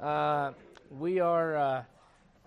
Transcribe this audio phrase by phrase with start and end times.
[0.00, 0.52] Uh,
[0.96, 1.82] we are uh,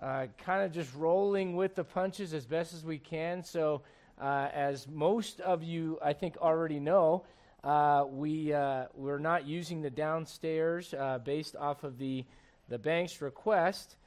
[0.01, 3.43] uh, kind of just rolling with the punches as best as we can.
[3.43, 3.81] So,
[4.21, 7.25] uh, as most of you, I think, already know,
[7.63, 8.53] uh, we
[8.95, 10.95] we're not using the downstairs
[11.25, 12.23] based off of the
[12.69, 13.97] the bank's request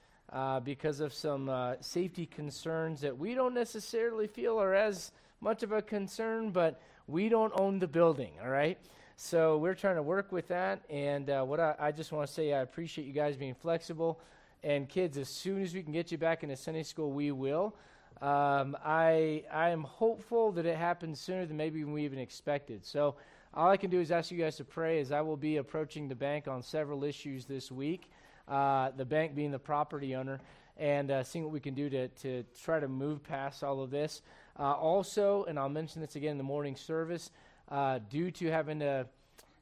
[0.65, 5.83] because of some safety concerns that we don't necessarily feel are as much of a
[5.83, 8.33] concern, but we don't own the building.
[8.43, 8.79] All right.
[9.17, 10.83] So we're trying to work with that.
[10.91, 14.19] And uh, what I, I just want to say, I appreciate you guys being flexible.
[14.63, 17.75] And kids, as soon as we can get you back into Sunday school, we will.
[18.23, 22.85] Um, I I am hopeful that it happens sooner than maybe we even expected.
[22.85, 23.17] So
[23.53, 26.09] all I can do is ask you guys to pray as I will be approaching
[26.09, 28.11] the bank on several issues this week.
[28.49, 30.41] Uh, the bank being the property owner,
[30.77, 33.91] and uh, seeing what we can do to to try to move past all of
[33.91, 34.23] this.
[34.59, 37.31] Uh, also, and I'll mention this again in the morning service
[37.69, 39.07] uh, due to having to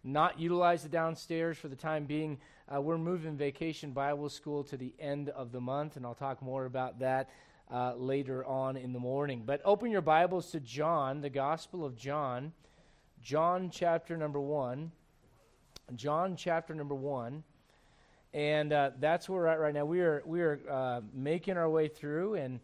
[0.05, 2.39] not utilize the downstairs for the time being,
[2.75, 6.43] uh, we're moving Vacation Bible School to the end of the month, and I'll talk
[6.43, 7.31] more about that
[7.71, 9.43] uh, later on in the morning.
[9.47, 12.53] But open your Bibles to John, the Gospel of John,
[13.23, 14.91] John chapter number one.
[15.95, 17.45] John chapter number one.
[18.35, 19.85] And uh, that's where we're at right now.
[19.85, 22.61] We are, we are uh, making our way through and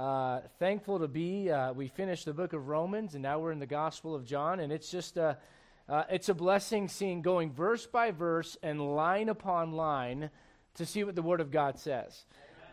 [0.00, 1.50] uh, thankful to be.
[1.50, 4.60] Uh, we finished the book of Romans, and now we're in the Gospel of John,
[4.60, 5.36] and it's just a,
[5.90, 10.30] uh, it's a blessing seeing going verse by verse and line upon line
[10.76, 12.24] to see what the Word of God says.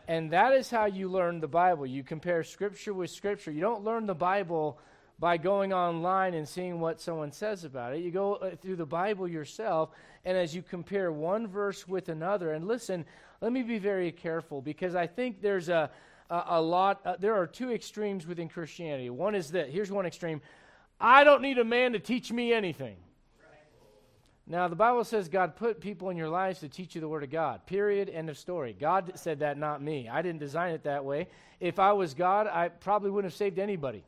[0.08, 1.86] And that is how you learn the Bible.
[1.86, 3.52] You compare Scripture with Scripture.
[3.52, 4.80] You don't learn the Bible
[5.20, 8.00] by going online and seeing what someone says about it.
[8.00, 9.90] You go uh, through the Bible yourself,
[10.24, 13.04] and as you compare one verse with another, and listen,
[13.42, 15.92] let me be very careful because I think there's a
[16.30, 17.02] uh, a lot.
[17.06, 19.10] Uh, there are two extremes within Christianity.
[19.10, 20.42] One is that here's one extreme
[21.00, 22.98] I don't need a man to teach me anything.
[24.50, 27.24] Now, the Bible says God put people in your lives to teach you the Word
[27.24, 27.66] of God.
[27.66, 28.10] Period.
[28.10, 28.76] End of story.
[28.80, 30.08] God said that, not me.
[30.08, 31.28] I didn't design it that way.
[31.60, 34.06] If I was God, I probably wouldn't have saved anybody.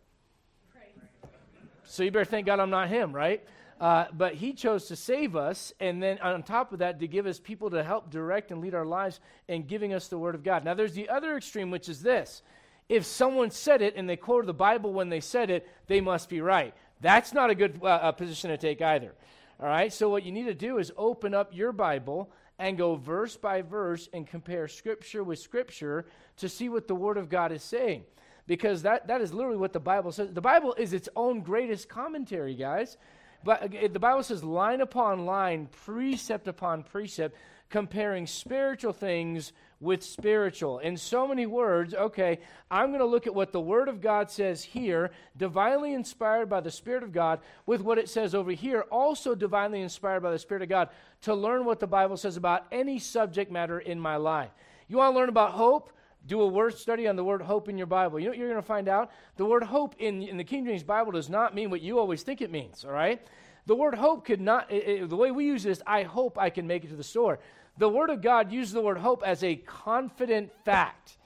[1.83, 3.43] So you better thank God I'm not Him, right?
[3.79, 7.25] Uh, but he chose to save us, and then on top of that, to give
[7.25, 10.43] us people to help direct and lead our lives and giving us the Word of
[10.43, 10.65] God.
[10.65, 12.41] Now, there's the other extreme, which is this
[12.89, 16.27] if someone said it and they quoted the Bible when they said it, they must
[16.27, 16.73] be right.
[17.01, 19.13] That's not a good uh, position to take either.
[19.59, 22.95] All right, so what you need to do is open up your Bible and go
[22.95, 26.05] verse by verse and compare Scripture with Scripture
[26.37, 28.03] to see what the Word of God is saying.
[28.47, 30.33] Because that, that is literally what the Bible says.
[30.33, 32.97] The Bible is its own greatest commentary, guys.
[33.43, 37.35] But uh, the Bible says line upon line, precept upon precept,
[37.69, 40.79] comparing spiritual things with spiritual.
[40.79, 42.39] In so many words, okay,
[42.69, 46.59] I'm going to look at what the Word of God says here, divinely inspired by
[46.59, 50.39] the Spirit of God, with what it says over here, also divinely inspired by the
[50.39, 50.89] Spirit of God,
[51.21, 54.49] to learn what the Bible says about any subject matter in my life.
[54.87, 55.91] You want to learn about hope?
[56.29, 58.19] Do a word study on the word hope in your Bible.
[58.19, 59.11] You know what you're going to find out?
[59.35, 62.23] The word hope in, in the King James Bible does not mean what you always
[62.23, 63.19] think it means, all right?
[63.65, 66.49] The word hope could not, it, it, the way we use this, I hope I
[66.49, 67.39] can make it to the store.
[67.77, 71.17] The Word of God uses the word hope as a confident fact.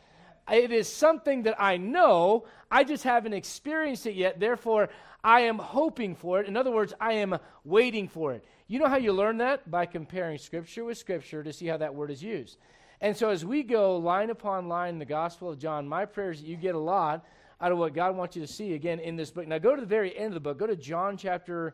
[0.52, 4.90] It is something that I know, I just haven't experienced it yet, therefore
[5.24, 6.47] I am hoping for it.
[6.47, 8.46] In other words, I am waiting for it.
[8.68, 9.70] You know how you learn that?
[9.72, 12.58] By comparing Scripture with Scripture to see how that word is used.
[13.03, 16.31] And so as we go line upon line in the Gospel of John, my prayer
[16.31, 17.25] is that you get a lot
[17.59, 19.46] out of what God wants you to see again in this book.
[19.46, 20.58] Now go to the very end of the book.
[20.58, 21.74] Go to John chapter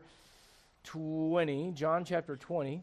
[0.82, 1.70] 20.
[1.70, 2.82] John chapter 20.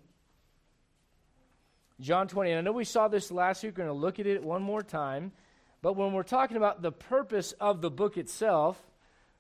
[2.00, 2.52] John 20.
[2.52, 3.74] And I know we saw this last week.
[3.74, 5.34] We're going to look at it one more time.
[5.82, 8.82] But when we're talking about the purpose of the book itself,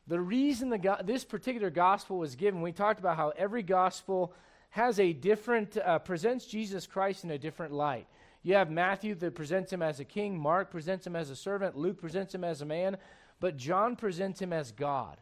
[0.07, 4.33] the reason the go- this particular gospel was given, we talked about how every gospel
[4.71, 8.05] has a different, uh, presents Jesus Christ in a different light.
[8.47, 11.75] You have Matthew that presents him as a king, Mark presents him as a servant,
[11.75, 12.95] Luke presents him as a man,
[13.41, 15.17] but John presents him as God.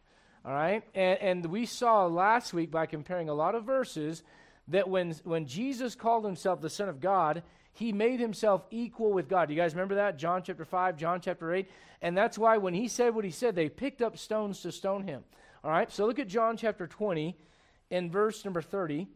[0.45, 0.83] All right?
[0.93, 4.21] And, and we saw last week by comparing a lot of verses
[4.67, 7.41] that when, when Jesus called himself the Son of God,
[7.73, 9.47] he made himself equal with God.
[9.47, 10.19] Do you guys remember that?
[10.19, 11.67] John chapter 5, John chapter 8.
[12.03, 15.01] And that's why when he said what he said, they picked up stones to stone
[15.01, 15.23] him.
[15.63, 15.91] All right?
[15.91, 17.35] So look at John chapter 20
[17.89, 19.07] in verse number 30.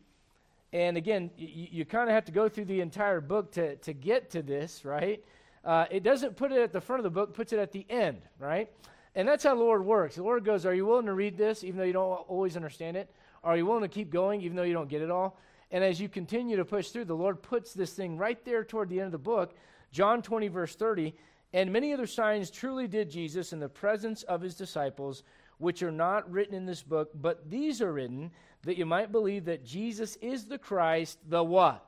[0.72, 3.94] And again, you, you kind of have to go through the entire book to, to
[3.94, 5.24] get to this, right?
[5.66, 7.72] Uh, it doesn't put it at the front of the book, it puts it at
[7.72, 8.70] the end, right?
[9.16, 10.16] And that's how the Lord works.
[10.16, 12.98] The Lord goes, Are you willing to read this even though you don't always understand
[12.98, 13.10] it?
[13.44, 15.40] Are you willing to keep going even though you don't get it all?
[15.72, 18.90] And as you continue to push through, the Lord puts this thing right there toward
[18.90, 19.56] the end of the book,
[19.92, 21.16] John 20, verse 30.
[21.54, 25.24] And many other signs truly did Jesus in the presence of his disciples,
[25.60, 28.32] which are not written in this book, but these are written
[28.64, 31.86] that you might believe that Jesus is the Christ, the what?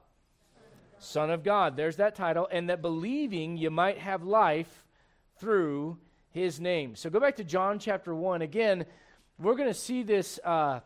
[0.99, 1.75] Son of God.
[1.75, 2.47] There's that title.
[2.51, 4.85] And that believing you might have life
[5.39, 5.97] through
[6.29, 6.95] his name.
[6.95, 8.41] So go back to John chapter 1.
[8.43, 8.85] Again,
[9.39, 10.39] we're going to see this.
[10.43, 10.81] Uh,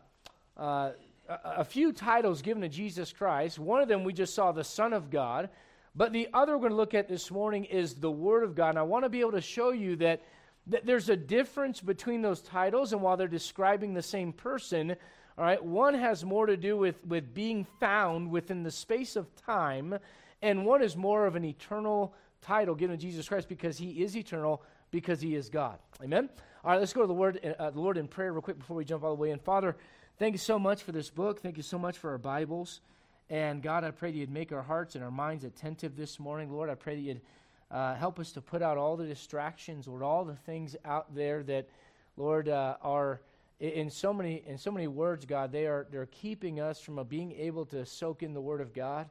[0.56, 0.92] uh,
[1.28, 3.58] a few titles given to Jesus Christ.
[3.58, 5.48] One of them we just saw, the Son of God.
[5.94, 8.70] But the other we're going to look at this morning is the Word of God.
[8.70, 10.22] And I want to be able to show you that,
[10.68, 14.96] that there's a difference between those titles, and while they're describing the same person,
[15.38, 19.34] all right, one has more to do with, with being found within the space of
[19.36, 19.98] time,
[20.42, 24.16] and one is more of an eternal title given to Jesus Christ because he is
[24.16, 25.78] eternal, because he is God.
[26.02, 26.28] Amen?
[26.64, 28.76] All right, let's go to the Word, uh, the Lord in prayer real quick before
[28.76, 29.38] we jump all the way in.
[29.38, 29.76] Father,
[30.18, 31.40] thank you so much for this book.
[31.40, 32.80] Thank you so much for our Bibles.
[33.28, 36.50] And God, I pray that you'd make our hearts and our minds attentive this morning.
[36.50, 37.20] Lord, I pray that you'd
[37.70, 41.42] uh, help us to put out all the distractions, Lord, all the things out there
[41.44, 41.68] that,
[42.16, 43.20] Lord, uh, are
[43.58, 47.32] in so many in so many words, God, they are they're keeping us from being
[47.32, 49.08] able to soak in the Word of God.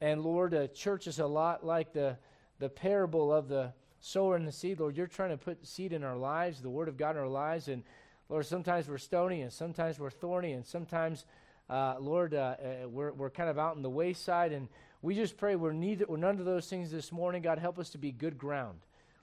[0.00, 2.16] And Lord, uh, church is a lot like the
[2.58, 4.80] the parable of the sower and the seed.
[4.80, 7.28] Lord, you're trying to put seed in our lives, the Word of God in our
[7.28, 7.82] lives, and
[8.28, 11.24] Lord, sometimes we're stony, and sometimes we're thorny, and sometimes
[11.70, 14.68] uh, Lord, uh, uh, we're, we're kind of out in the wayside, and
[15.00, 17.42] we just pray we're, neither, we're none of those things this morning.
[17.42, 18.78] God, help us to be good ground.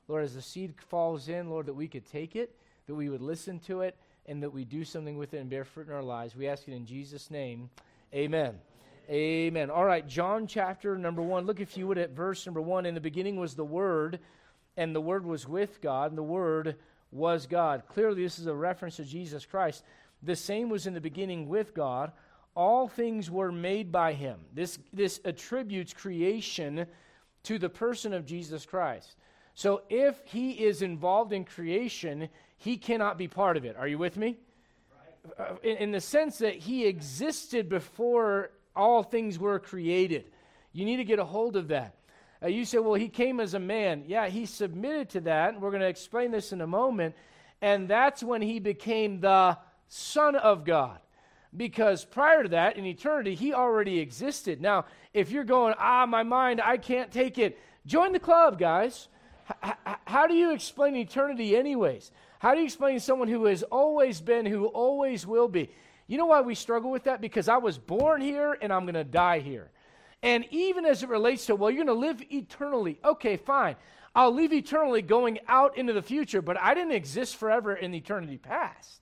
[0.07, 2.55] Lord, as the seed falls in, Lord, that we could take it,
[2.87, 5.65] that we would listen to it, and that we do something with it and bear
[5.65, 6.35] fruit in our lives.
[6.35, 7.69] We ask it in Jesus' name.
[8.13, 8.55] Amen.
[9.09, 9.69] Amen.
[9.69, 11.45] All right, John chapter number one.
[11.45, 12.85] Look, if you would, at verse number one.
[12.85, 14.19] In the beginning was the Word,
[14.77, 16.75] and the Word was with God, and the Word
[17.11, 17.83] was God.
[17.87, 19.83] Clearly, this is a reference to Jesus Christ.
[20.23, 22.13] The same was in the beginning with God
[22.55, 24.39] all things were made by him.
[24.53, 26.87] This, this attributes creation
[27.43, 29.15] to the person of Jesus Christ.
[29.53, 33.75] So if he is involved in creation, he cannot be part of it.
[33.77, 34.37] Are you with me?
[35.37, 40.25] Uh, in, in the sense that he existed before all things were created.
[40.71, 41.95] You need to get a hold of that.
[42.41, 44.03] Uh, you say, well, he came as a man.
[44.07, 45.59] Yeah, he submitted to that.
[45.59, 47.15] We're going to explain this in a moment.
[47.61, 50.99] And that's when he became the Son of God
[51.57, 54.61] because prior to that, in eternity, he already existed.
[54.61, 59.07] Now, if you're going, ah, my mind, I can't take it, join the club, guys.
[59.63, 59.73] H-
[60.05, 62.11] how do you explain eternity, anyways?
[62.39, 65.69] How do you explain someone who has always been, who always will be?
[66.07, 67.21] You know why we struggle with that?
[67.21, 69.71] Because I was born here and I'm going to die here.
[70.21, 72.99] And even as it relates to, well, you're going to live eternally.
[73.03, 73.75] Okay, fine.
[74.13, 77.97] I'll live eternally going out into the future, but I didn't exist forever in the
[77.97, 79.01] eternity past.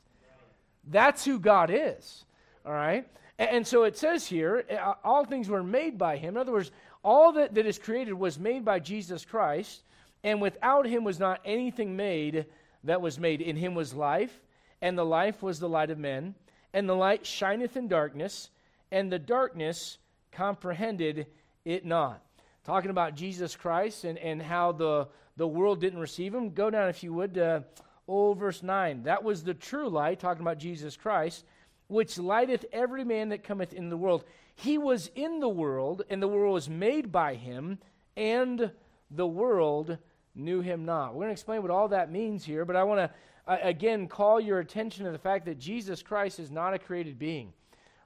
[0.90, 2.26] That's who God is.
[2.66, 3.08] All right?
[3.40, 4.66] And, and so it says here,
[5.04, 6.36] all things were made by him.
[6.36, 6.72] In other words,
[7.04, 9.84] all that, that is created was made by Jesus Christ,
[10.24, 12.46] and without him was not anything made
[12.86, 13.42] that was made.
[13.42, 14.42] In him was life,
[14.82, 16.36] and the life was the light of men.
[16.74, 18.50] And the light shineth in darkness,
[18.92, 19.98] and the darkness
[20.32, 21.28] comprehended
[21.66, 22.22] it not.
[22.64, 26.90] Talking about Jesus Christ and, and how the, the world didn't receive him, go down,
[26.90, 27.66] if you would, to
[28.08, 29.04] oh, verse 9.
[29.04, 31.46] That was the true light, talking about Jesus Christ
[31.88, 34.24] which lighteth every man that cometh in the world.
[34.56, 37.80] He was in the world, and the world was made by him,
[38.16, 38.72] and
[39.10, 39.98] the world
[40.36, 41.14] knew him not.
[41.14, 44.08] We're going to explain what all that means here, but I want to uh, again
[44.08, 47.54] call your attention to the fact that Jesus Christ is not a created being.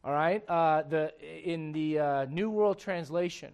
[0.04, 1.12] All right, uh, the
[1.44, 3.52] in the uh, New World Translation,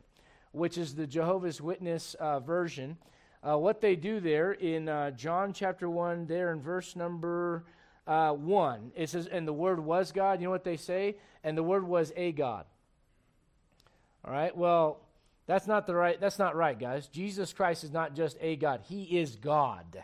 [0.52, 2.98] which is the Jehovah's Witness uh, version,
[3.42, 7.66] uh, what they do there in uh, John chapter one, there in verse number
[8.08, 8.92] uh, 1.
[8.96, 10.40] It says, and the Word was God.
[10.40, 11.16] You know what they say?
[11.44, 12.66] And the Word was a God.
[14.26, 15.02] All right, well,
[15.48, 17.08] that's not the right, that's not right, guys.
[17.08, 18.82] Jesus Christ is not just a God.
[18.88, 20.04] He is God.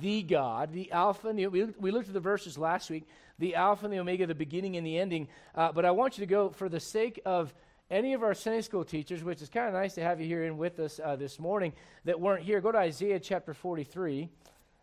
[0.00, 3.04] The God, the Alpha and the, we, we looked at the verses last week,
[3.38, 5.28] the Alpha and the Omega, the beginning and the ending.
[5.54, 7.52] Uh, but I want you to go, for the sake of
[7.90, 10.44] any of our Sunday school teachers, which is kind of nice to have you here
[10.44, 11.72] in with us uh, this morning
[12.04, 14.28] that weren't here, go to Isaiah chapter 43.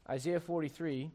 [0.09, 1.11] Isaiah 43.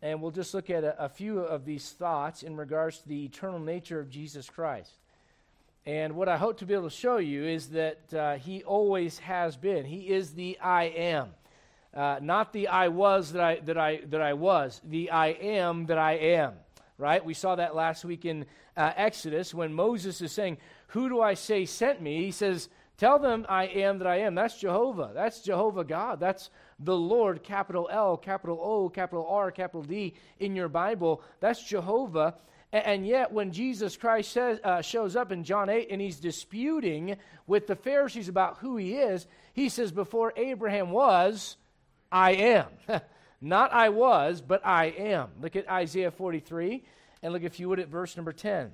[0.00, 3.24] And we'll just look at a, a, few of these thoughts in regards to the
[3.24, 4.92] eternal nature of Jesus Christ.
[5.86, 9.18] And what I hope to be able to show you is that uh, He always
[9.20, 9.84] has been.
[9.84, 11.30] He is the I am.
[11.94, 15.86] Uh, not the I was that I, that, I, that I was, the I am
[15.86, 16.52] that I am.
[16.96, 17.24] Right?
[17.24, 18.44] We saw that last week in
[18.76, 22.22] uh, Exodus when Moses is saying, Who do I say sent me?
[22.22, 24.34] He says, Tell them I am that I am.
[24.34, 25.12] That's Jehovah.
[25.14, 26.20] That's Jehovah God.
[26.20, 31.22] That's the Lord, capital L, capital O, capital R, capital D in your Bible.
[31.40, 32.34] That's Jehovah.
[32.72, 37.16] And yet, when Jesus Christ says, uh, shows up in John 8 and he's disputing
[37.46, 41.56] with the Pharisees about who he is, he says, Before Abraham was,
[42.12, 42.66] I am.
[43.40, 45.30] Not I was, but I am.
[45.40, 46.82] Look at Isaiah 43
[47.22, 48.70] and look, if you would, at verse number 10.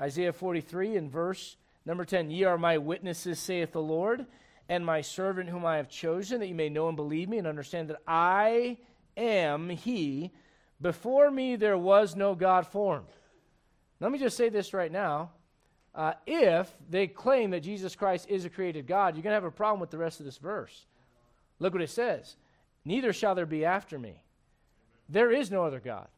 [0.00, 4.24] Isaiah 43 and verse Number 10, ye are my witnesses, saith the Lord,
[4.68, 7.46] and my servant whom I have chosen, that you may know and believe me and
[7.46, 8.78] understand that I
[9.16, 10.32] am he.
[10.80, 13.08] Before me there was no God formed.
[14.00, 15.30] Let me just say this right now.
[15.94, 19.44] Uh, if they claim that Jesus Christ is a created God, you're going to have
[19.44, 20.86] a problem with the rest of this verse.
[21.60, 22.36] Look what it says
[22.84, 24.22] Neither shall there be after me.
[25.08, 26.08] There is no other God.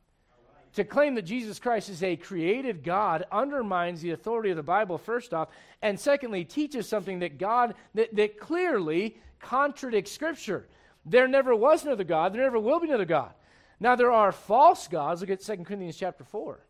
[0.77, 4.99] To claim that Jesus Christ is a created God undermines the authority of the Bible,
[4.99, 5.49] first off,
[5.81, 10.67] and secondly, teaches something that God, that, that clearly contradicts Scripture.
[11.07, 13.33] There never was another God, there never will be another God.
[13.81, 15.23] Now, there are false gods.
[15.23, 16.61] Look at 2 Corinthians chapter 4.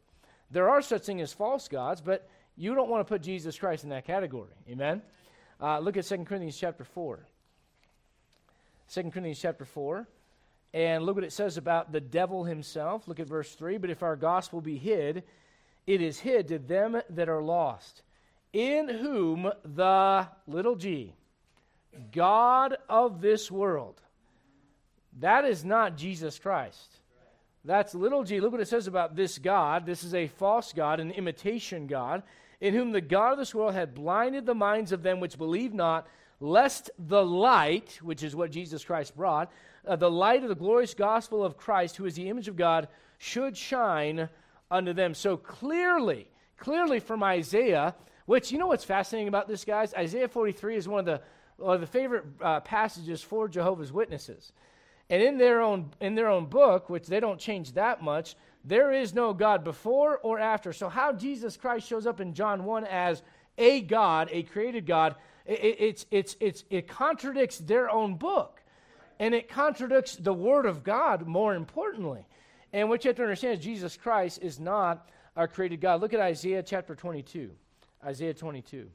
[0.53, 3.83] There are such things as false gods, but you don't want to put Jesus Christ
[3.83, 4.53] in that category.
[4.69, 5.03] Amen?
[5.61, 7.27] Uh, look at 2 Corinthians chapter 4.
[8.89, 10.07] 2 Corinthians chapter 4.
[10.77, 13.09] And look what it says about the devil himself.
[13.09, 13.79] Look at verse 3.
[13.79, 15.23] But if our gospel be hid,
[15.87, 18.03] it is hid to them that are lost,
[18.53, 21.15] in whom the little g,
[22.13, 24.03] God of this world,
[25.21, 26.97] that is not Jesus Christ.
[27.65, 28.39] That's little g.
[28.39, 29.87] Look what it says about this God.
[29.87, 32.23] This is a false God, an imitation God,
[32.61, 35.73] in whom the God of this world had blinded the minds of them which believe
[35.73, 36.07] not,
[36.41, 39.51] lest the light, which is what Jesus Christ brought,
[39.87, 42.89] uh, the light of the glorious gospel of Christ, who is the image of God,
[43.19, 44.29] should shine
[44.71, 45.15] unto them.
[45.15, 47.95] So clearly, clearly from Isaiah,
[48.27, 49.95] which you know what's fascinating about this, guys?
[49.95, 51.21] Isaiah 43 is one of the,
[51.57, 54.53] one of the favorite uh, passages for Jehovah's Witnesses.
[55.09, 58.93] And in their own in their own book, which they don't change that much, there
[58.93, 60.73] is no God before or after.
[60.73, 63.23] So how Jesus Christ shows up in John 1 as
[63.57, 65.15] a God, a created God,
[65.47, 68.63] it, it's, it's, it's, it contradicts their own book.
[69.19, 72.27] And it contradicts the Word of God, more importantly.
[72.73, 76.01] And what you have to understand is Jesus Christ is not our created God.
[76.01, 77.51] Look at Isaiah chapter 22.
[78.05, 78.77] Isaiah 22.
[78.77, 78.91] You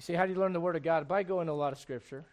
[0.00, 1.06] see, how do you learn the Word of God?
[1.06, 2.24] By going to a lot of Scripture.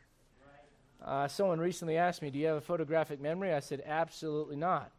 [1.04, 3.54] Uh, someone recently asked me, Do you have a photographic memory?
[3.54, 4.92] I said, Absolutely not.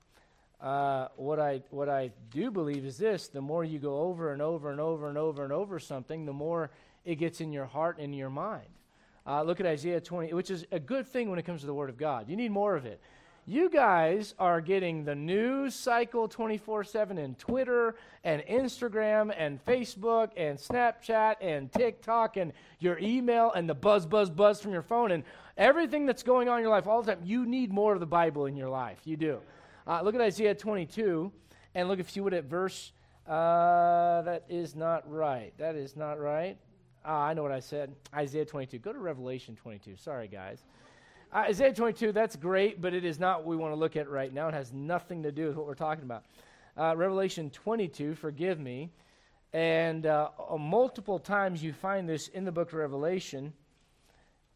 [0.64, 4.40] Uh, what I what I do believe is this: the more you go over and
[4.40, 6.71] over and over and over and over something, the more
[7.04, 8.66] it gets in your heart and in your mind.
[9.26, 11.75] Uh, look at Isaiah 20, which is a good thing when it comes to the
[11.75, 12.30] Word of God.
[12.30, 12.99] You need more of it.
[13.47, 20.30] You guys are getting the news cycle 24 7 and Twitter and Instagram and Facebook
[20.35, 25.11] and Snapchat and TikTok and your email and the buzz, buzz, buzz from your phone
[25.11, 25.25] and
[25.59, 27.23] everything that's going on in your life all the time.
[27.23, 29.00] You need more of the Bible in your life.
[29.04, 29.40] You do.
[29.87, 31.31] Uh, look at Isaiah 22
[31.75, 32.93] and look if you would at verse.
[33.26, 35.53] Uh, that is not right.
[35.59, 36.57] That is not right.
[37.05, 37.95] Ah, I know what I said.
[38.14, 38.79] Isaiah 22.
[38.79, 39.97] Go to Revelation 22.
[39.97, 40.64] Sorry, guys.
[41.33, 44.09] Uh, Isaiah 22, that's great, but it is not what we want to look at
[44.09, 44.49] right now.
[44.49, 46.25] It has nothing to do with what we're talking about.
[46.79, 48.91] Uh, Revelation 22, forgive me.
[49.53, 53.53] And uh, multiple times you find this in the book of Revelation.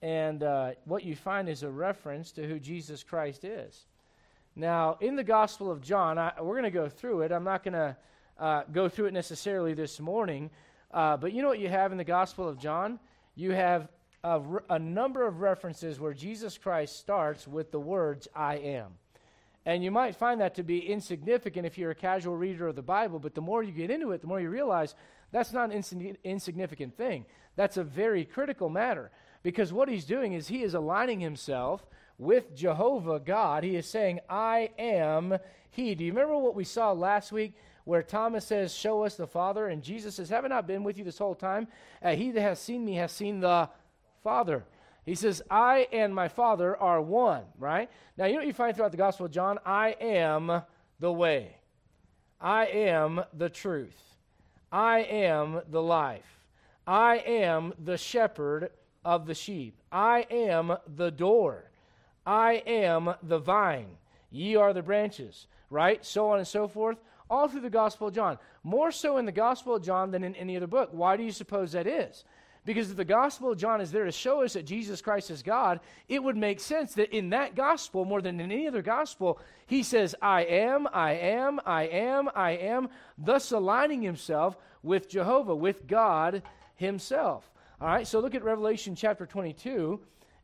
[0.02, 3.86] And uh, what you find is a reference to who Jesus Christ is.
[4.58, 7.30] Now, in the Gospel of John, I, we're going to go through it.
[7.30, 7.96] I'm not going to
[8.40, 10.50] uh, go through it necessarily this morning,
[10.90, 12.98] uh, but you know what you have in the Gospel of John?
[13.36, 13.86] You have
[14.24, 18.94] a, a number of references where Jesus Christ starts with the words, I am.
[19.64, 22.82] And you might find that to be insignificant if you're a casual reader of the
[22.82, 24.96] Bible, but the more you get into it, the more you realize
[25.30, 27.26] that's not an insign- insignificant thing.
[27.54, 29.12] That's a very critical matter.
[29.44, 31.86] Because what he's doing is he is aligning himself
[32.18, 33.64] with Jehovah God.
[33.64, 35.38] He is saying, I am
[35.70, 35.94] He.
[35.94, 39.68] Do you remember what we saw last week where Thomas says, Show us the Father?
[39.68, 41.68] And Jesus says, Have I not been with you this whole time?
[42.02, 43.68] Uh, he that has seen me has seen the
[44.22, 44.64] Father.
[45.06, 47.90] He says, I and my Father are one, right?
[48.18, 49.58] Now, you know what you find throughout the Gospel of John?
[49.64, 50.62] I am
[51.00, 51.56] the way.
[52.40, 53.96] I am the truth.
[54.70, 56.26] I am the life.
[56.86, 58.70] I am the shepherd
[59.04, 59.80] of the sheep.
[59.90, 61.70] I am the door.
[62.28, 63.88] I am the vine,
[64.30, 66.04] ye are the branches, right?
[66.04, 66.98] So on and so forth,
[67.30, 68.38] all through the Gospel of John.
[68.62, 70.90] More so in the Gospel of John than in any other book.
[70.92, 72.24] Why do you suppose that is?
[72.66, 75.42] Because if the Gospel of John is there to show us that Jesus Christ is
[75.42, 79.40] God, it would make sense that in that Gospel, more than in any other Gospel,
[79.66, 85.56] he says, I am, I am, I am, I am, thus aligning himself with Jehovah,
[85.56, 86.42] with God
[86.74, 87.50] himself.
[87.80, 89.98] All right, so look at Revelation chapter 22,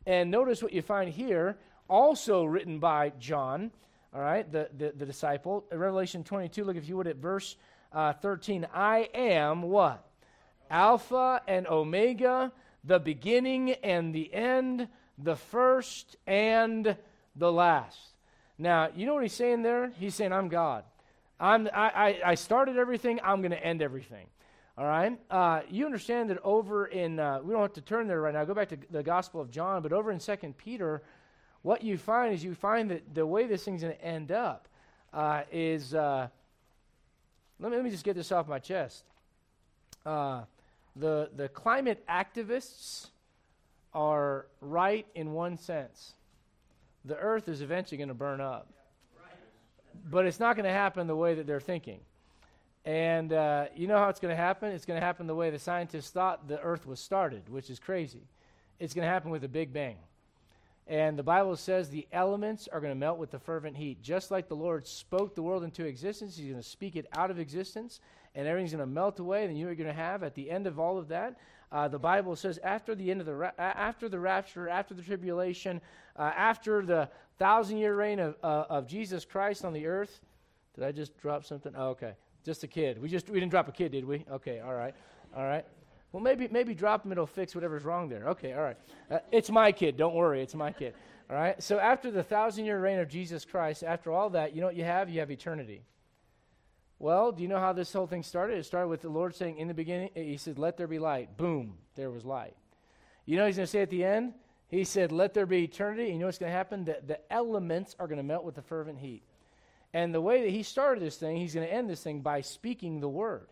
[0.06, 3.70] and notice what you find here also written by John,
[4.14, 5.64] all right, the, the, the disciple.
[5.72, 7.56] Revelation 22, look if you would at verse
[7.92, 8.66] uh, 13.
[8.72, 10.06] I am what?
[10.70, 12.52] Alpha and Omega,
[12.84, 14.88] the beginning and the end,
[15.18, 16.96] the first and
[17.36, 17.98] the last.
[18.58, 19.92] Now, you know what he's saying there?
[19.98, 20.84] He's saying, I'm God.
[21.40, 24.26] I'm, I, I, I started everything, I'm going to end everything.
[24.76, 25.18] All right?
[25.30, 28.44] Uh, you understand that over in, uh, we don't have to turn there right now,
[28.44, 31.02] go back to the Gospel of John, but over in Second Peter,
[31.64, 34.68] what you find is you find that the way this thing's going to end up
[35.14, 36.28] uh, is, uh,
[37.58, 39.02] let, me, let me just get this off my chest.
[40.04, 40.42] Uh,
[40.94, 43.08] the, the climate activists
[43.94, 46.12] are right in one sense.
[47.06, 48.68] The earth is eventually going to burn up.
[50.10, 52.00] But it's not going to happen the way that they're thinking.
[52.84, 54.70] And uh, you know how it's going to happen?
[54.72, 57.78] It's going to happen the way the scientists thought the earth was started, which is
[57.78, 58.26] crazy.
[58.78, 59.96] It's going to happen with a big bang.
[60.86, 64.02] And the Bible says the elements are going to melt with the fervent heat.
[64.02, 67.30] Just like the Lord spoke the world into existence, He's going to speak it out
[67.30, 68.00] of existence,
[68.34, 69.46] and everything's going to melt away.
[69.46, 71.38] And you're going to have, at the end of all of that,
[71.72, 75.02] uh, the Bible says after the end of the ra- after the rapture, after the
[75.02, 75.80] tribulation,
[76.16, 80.20] uh, after the thousand year reign of, uh, of Jesus Christ on the earth.
[80.74, 81.72] Did I just drop something?
[81.76, 82.12] Oh, okay.
[82.44, 83.00] Just a kid.
[83.00, 84.24] We just we didn't drop a kid, did we?
[84.30, 84.94] Okay, all right,
[85.34, 85.64] all right.
[86.14, 87.10] Well, maybe maybe drop him.
[87.10, 88.28] It'll fix whatever's wrong there.
[88.28, 88.76] Okay, all right.
[89.10, 89.96] Uh, it's my kid.
[89.96, 90.42] Don't worry.
[90.42, 90.94] It's my kid.
[91.28, 91.60] All right.
[91.60, 94.76] So after the thousand year reign of Jesus Christ, after all that, you know what
[94.76, 95.10] you have?
[95.10, 95.82] You have eternity.
[97.00, 98.58] Well, do you know how this whole thing started?
[98.58, 101.36] It started with the Lord saying, in the beginning, He said, "Let there be light."
[101.36, 102.54] Boom, there was light.
[103.26, 104.34] You know He's going to say at the end?
[104.68, 106.84] He said, "Let there be eternity." And you know what's going to happen?
[106.84, 109.24] The, the elements are going to melt with the fervent heat.
[109.92, 112.40] And the way that he started this thing, he's going to end this thing by
[112.40, 113.48] speaking the word,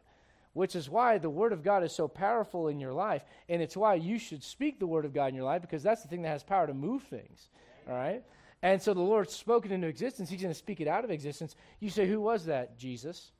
[0.53, 3.25] which is why the word of God is so powerful in your life.
[3.49, 6.03] And it's why you should speak the word of God in your life because that's
[6.03, 7.49] the thing that has power to move things.
[7.89, 8.23] All right?
[8.63, 10.31] And so the Lord spoke it into existence.
[10.31, 11.57] He's going to speak it out of existence.
[11.81, 12.79] You say, Who was that?
[12.79, 13.33] Jesus.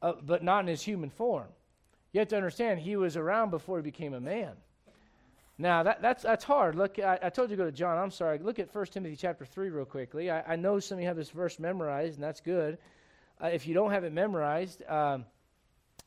[0.00, 1.48] Uh, but not in his human form.
[2.12, 4.52] You have to understand, he was around before he became a man.
[5.58, 6.74] Now, that, that's, that's hard.
[6.74, 7.98] Look, I, I, told you to go to John.
[7.98, 8.38] I'm sorry.
[8.38, 10.30] Look at 1 Timothy chapter 3 real quickly.
[10.30, 12.78] I, I know some of you have this verse memorized, and that's good.
[13.42, 15.26] Uh, if you don't have it memorized, um,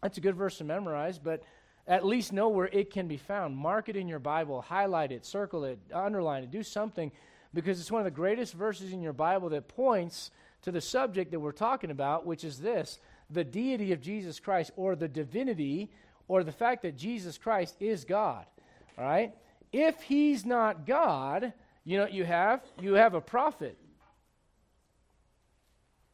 [0.04, 1.42] that's a good verse to memorize, but
[1.88, 3.58] at least know where it can be found.
[3.58, 7.12] Mark it in your Bible, highlight it, circle it, underline it, do something,
[7.54, 11.32] because it's one of the greatest verses in your Bible that points to the subject
[11.32, 13.00] that we're talking about, which is this
[13.30, 15.90] the deity of Jesus Christ, or the divinity,
[16.28, 18.46] or the fact that Jesus Christ is God.
[18.98, 19.34] All right?
[19.72, 22.62] If he's not God, you know what you have?
[22.80, 23.78] You have a prophet.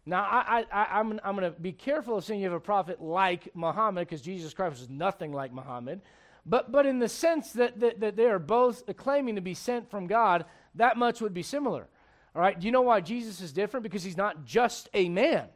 [0.09, 2.99] Now, I, I, I'm, I'm going to be careful of saying you have a prophet
[2.99, 6.01] like Muhammad because Jesus Christ was nothing like Muhammad.
[6.47, 9.91] But, but in the sense that, that, that they are both claiming to be sent
[9.91, 10.45] from God,
[10.75, 11.87] that much would be similar.
[12.35, 12.59] All right?
[12.59, 13.83] Do you know why Jesus is different?
[13.83, 15.47] Because he's not just a man.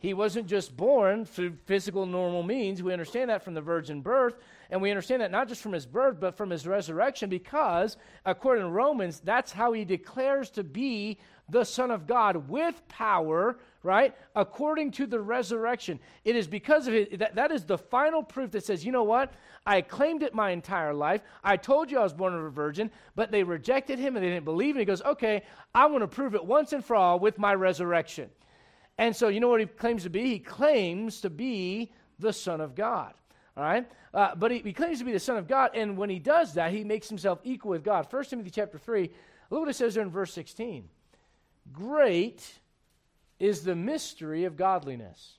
[0.00, 2.80] He wasn't just born through physical normal means.
[2.80, 4.36] We understand that from the virgin birth,
[4.70, 8.62] and we understand that not just from his birth, but from his resurrection, because according
[8.62, 13.58] to Romans, that's how he declares to be the Son of God with power,
[13.88, 14.14] right?
[14.36, 15.98] According to the resurrection.
[16.22, 19.02] It is because of it, that, that is the final proof that says, you know
[19.02, 19.32] what?
[19.64, 21.22] I claimed it my entire life.
[21.42, 24.28] I told you I was born of a virgin, but they rejected him and they
[24.28, 24.74] didn't believe.
[24.74, 24.80] him.
[24.80, 25.42] he goes, okay,
[25.74, 28.28] I'm going to prove it once and for all with my resurrection.
[28.98, 30.26] And so, you know what he claims to be?
[30.26, 33.14] He claims to be the Son of God.
[33.56, 33.90] All right?
[34.12, 36.52] Uh, but he, he, claims to be the Son of God, and when he does
[36.54, 38.06] that, he makes himself equal with God.
[38.10, 39.10] 1 Timothy chapter 3,
[39.48, 40.86] look what it says there in verse 16.
[41.72, 42.44] Great
[43.38, 45.34] is the mystery of godliness.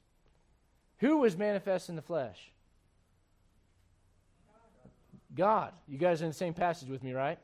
[0.99, 2.51] Who was manifest in the flesh?
[5.35, 5.73] God.
[5.87, 7.39] You guys are in the same passage with me, right?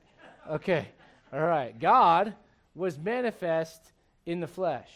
[0.49, 0.87] Okay.
[1.31, 1.77] All right.
[1.79, 2.33] God
[2.73, 3.81] was manifest
[4.25, 4.89] in the flesh.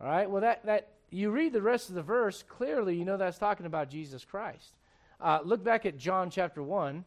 [0.00, 0.28] All right.
[0.28, 3.66] Well, that that you read the rest of the verse clearly, you know that's talking
[3.66, 4.74] about Jesus Christ.
[5.20, 7.04] Uh, look back at John chapter one.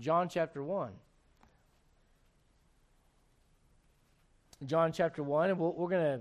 [0.00, 0.92] John chapter one.
[4.66, 6.20] John chapter one, and we we are going to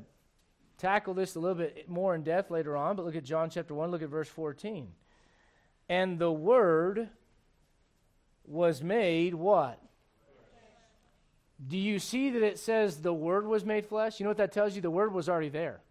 [0.78, 2.96] tackle this a little bit more in depth later on.
[2.96, 3.92] But look at John chapter one.
[3.92, 4.90] Look at verse fourteen.
[5.90, 7.10] And the Word
[8.46, 9.82] was made what?
[11.68, 14.20] Do you see that it says the Word was made flesh?
[14.20, 14.82] You know what that tells you?
[14.82, 15.82] The Word was already there.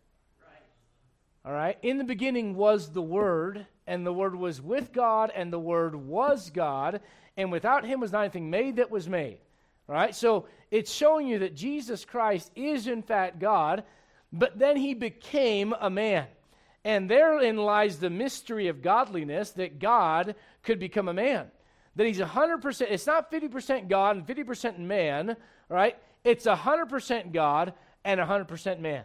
[1.44, 1.78] All right?
[1.82, 5.94] In the beginning was the Word, and the Word was with God, and the Word
[5.94, 7.00] was God,
[7.36, 9.38] and without Him was not anything made that was made.
[9.88, 10.14] All right?
[10.14, 13.84] So it's showing you that Jesus Christ is, in fact, God,
[14.38, 16.26] but then He became a man.
[16.84, 21.46] And therein lies the mystery of godliness that God could become a man.
[21.96, 25.36] That He's 100%, it's not 50% God and 50% man,
[25.68, 25.98] right?
[26.24, 29.04] It's 100% God and 100% man.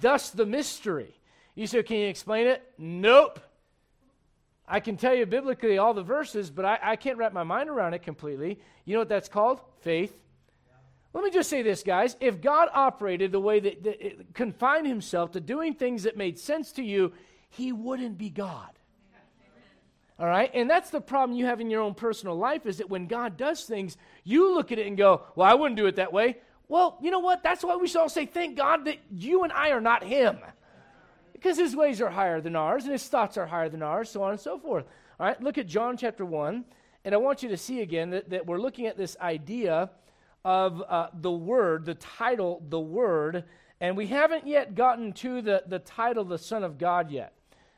[0.00, 1.14] Thus the mystery.
[1.54, 2.62] You say, Can you explain it?
[2.78, 3.40] Nope.
[4.66, 7.68] I can tell you biblically all the verses, but I, I can't wrap my mind
[7.68, 8.58] around it completely.
[8.84, 9.60] You know what that's called?
[9.80, 10.21] Faith.
[11.14, 12.16] Let me just say this, guys.
[12.20, 16.72] If God operated the way that, that confined himself to doing things that made sense
[16.72, 17.12] to you,
[17.50, 18.70] he wouldn't be God.
[20.18, 20.50] All right?
[20.54, 23.36] And that's the problem you have in your own personal life is that when God
[23.36, 26.38] does things, you look at it and go, Well, I wouldn't do it that way.
[26.68, 27.42] Well, you know what?
[27.42, 30.38] That's why we should all say, Thank God that you and I are not Him.
[31.32, 34.22] Because His ways are higher than ours and His thoughts are higher than ours, so
[34.22, 34.86] on and so forth.
[35.18, 35.42] All right?
[35.42, 36.64] Look at John chapter 1.
[37.04, 39.90] And I want you to see again that, that we're looking at this idea
[40.44, 43.44] of uh, the Word, the title, the Word,
[43.80, 47.32] and we haven't yet gotten to the, the title, the Son of God, yet.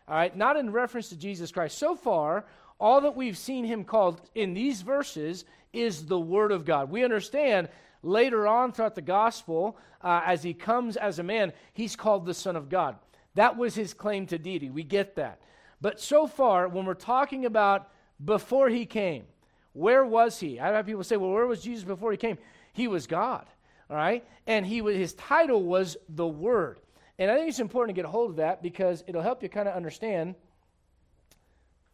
[0.07, 1.79] All right, not in reference to Jesus Christ.
[1.79, 2.44] So far,
[2.79, 6.90] all that we've seen him called in these verses is the Word of God.
[6.90, 7.68] We understand
[8.03, 12.35] later on throughout the gospel, uh, as he comes as a man, he's called the
[12.35, 12.96] Son of God.
[13.35, 14.70] That was his claim to deity.
[14.70, 15.40] We get that.
[15.81, 17.88] But so far, when we're talking about
[18.22, 19.24] before he came,
[19.72, 20.61] where was he?
[20.61, 22.38] I have people say, well, where was Jesus before he came?
[22.74, 23.46] He was God.
[23.88, 24.24] All right?
[24.46, 26.78] And he was, his title was the Word.
[27.18, 29.48] And I think it's important to get a hold of that because it'll help you
[29.48, 30.34] kind of understand.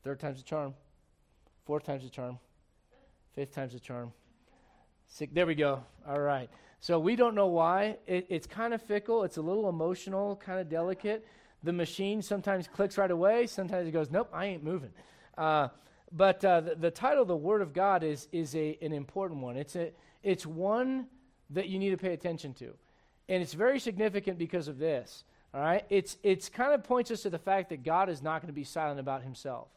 [0.03, 0.75] Third time's the charm.
[1.67, 2.39] Fourth time's the charm.
[3.35, 4.13] Fifth time's the charm.
[5.07, 5.85] Six, there we go.
[6.09, 6.49] All right.
[6.81, 7.99] So we don't know why.
[8.07, 9.25] It, it's kind of fickle.
[9.25, 11.27] It's a little emotional, kind of delicate.
[11.63, 13.47] The machine sometimes clicks right away.
[13.47, 14.91] Sometimes it goes, nope, I ain't moving.
[15.37, 15.69] Uh,
[16.13, 19.57] but uh, the, the, title, the Word of God, is, is a, an important one.
[19.57, 19.93] It's, a,
[20.23, 21.07] it's one
[21.51, 22.75] that you need to pay attention to.
[23.29, 25.25] And it's very significant because of this.
[25.53, 25.85] All right?
[25.91, 28.55] It's it's kind of points us to the fact that God is not going to
[28.55, 29.69] be silent about himself.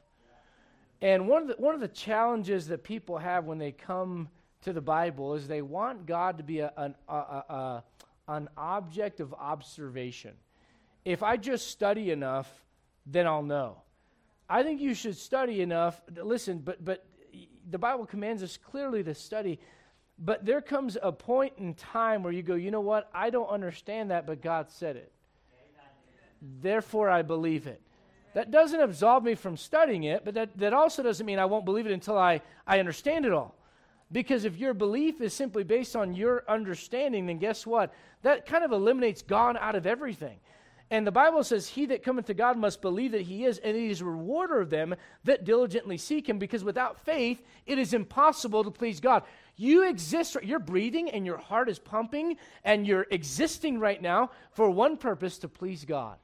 [1.02, 4.30] And one of the one of the challenges that people have when they come
[4.62, 7.84] to the Bible is they want God to be a, an, a, a,
[8.28, 10.34] an object of observation.
[11.06, 12.50] If I just study enough,
[13.06, 13.78] then I'll know.
[14.50, 16.02] I think you should study enough.
[16.16, 17.06] Listen, but but
[17.70, 19.60] the Bible commands us clearly to study
[20.20, 23.10] but there comes a point in time where you go, you know what?
[23.14, 25.12] I don't understand that, but God said it.
[26.62, 27.82] Therefore, I believe it.
[28.34, 31.66] That doesn't absolve me from studying it, but that, that also doesn't mean I won't
[31.66, 33.56] believe it until I, I understand it all.
[34.12, 37.94] Because if your belief is simply based on your understanding, then guess what?
[38.22, 40.38] That kind of eliminates God out of everything.
[40.94, 43.76] And the Bible says, He that cometh to God must believe that He is, and
[43.76, 47.96] He is a rewarder of them that diligently seek Him, because without faith, it is
[47.96, 49.24] impossible to please God.
[49.56, 54.70] You exist, you're breathing, and your heart is pumping, and you're existing right now for
[54.70, 56.18] one purpose to please God.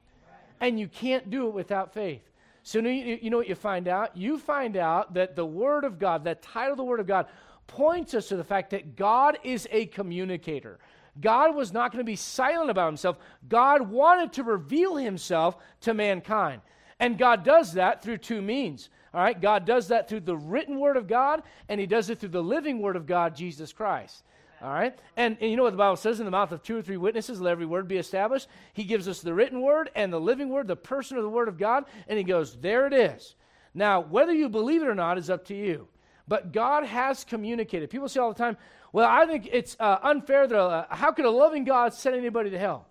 [0.60, 2.22] And you can't do it without faith.
[2.62, 4.16] So, you know what you find out?
[4.16, 7.26] You find out that the Word of God, that title of the Word of God,
[7.66, 10.78] points us to the fact that God is a communicator.
[11.20, 13.16] God was not going to be silent about himself.
[13.48, 16.60] God wanted to reveal himself to mankind.
[16.98, 18.90] And God does that through two means.
[19.12, 22.20] All right, God does that through the written word of God, and he does it
[22.20, 24.22] through the living word of God, Jesus Christ.
[24.62, 24.96] All right?
[25.16, 26.98] And, and, you know what the Bible says in the mouth of two or three
[26.98, 28.48] witnesses, let every word be established.
[28.74, 31.48] He gives us the written word and the living word, the person of the word
[31.48, 33.34] of God, and he goes, there it is.
[33.72, 35.88] Now, whether you believe it or not is up to you.
[36.28, 37.90] But God has communicated.
[37.90, 38.56] People say all the time,
[38.92, 42.50] well, I think it's uh, unfair that uh, how could a loving God send anybody
[42.50, 42.86] to hell?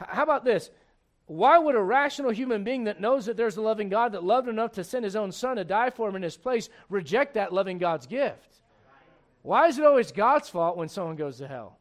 [0.00, 0.70] H- how about this?
[1.26, 4.48] Why would a rational human being that knows that there's a loving God that loved
[4.48, 7.52] enough to send his own son to die for him in his place reject that
[7.52, 8.60] loving God's gift?
[9.42, 11.78] Why is it always God's fault when someone goes to hell?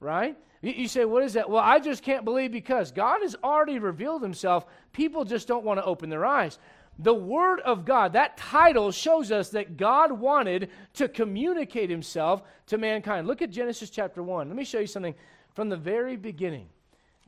[0.00, 0.36] Right?
[0.62, 1.50] You, you say, what is that?
[1.50, 4.66] Well, I just can't believe because God has already revealed himself.
[4.92, 6.58] People just don't want to open their eyes.
[6.98, 12.78] The Word of God, that title shows us that God wanted to communicate Himself to
[12.78, 13.26] mankind.
[13.26, 14.48] Look at Genesis chapter 1.
[14.48, 15.14] Let me show you something
[15.54, 16.68] from the very beginning.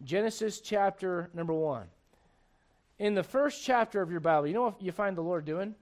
[0.05, 1.87] Genesis chapter number 1.
[2.99, 5.75] In the first chapter of your Bible, you know what you find the Lord doing?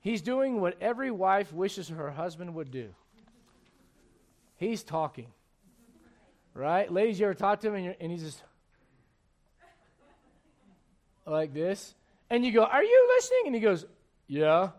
[0.00, 2.90] He's doing what every wife wishes her husband would do.
[4.56, 5.28] He's talking.
[6.52, 6.92] Right?
[6.92, 8.42] Ladies, you ever talk to him and, and he's just
[11.26, 11.94] like this.
[12.30, 13.42] And you go, Are you listening?
[13.46, 13.84] And he goes,
[14.26, 14.70] Yeah.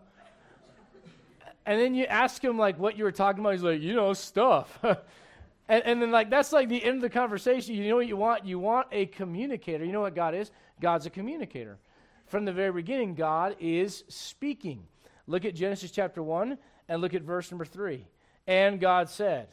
[1.64, 3.52] And then you ask him, like, what you were talking about.
[3.54, 4.78] He's like, You know, stuff.
[4.82, 7.74] and, and then, like, that's like the end of the conversation.
[7.74, 8.44] You know what you want?
[8.44, 9.84] You want a communicator.
[9.84, 10.50] You know what God is?
[10.80, 11.78] God's a communicator.
[12.26, 14.82] From the very beginning, God is speaking.
[15.26, 18.06] Look at Genesis chapter 1 and look at verse number 3.
[18.46, 19.48] And God said,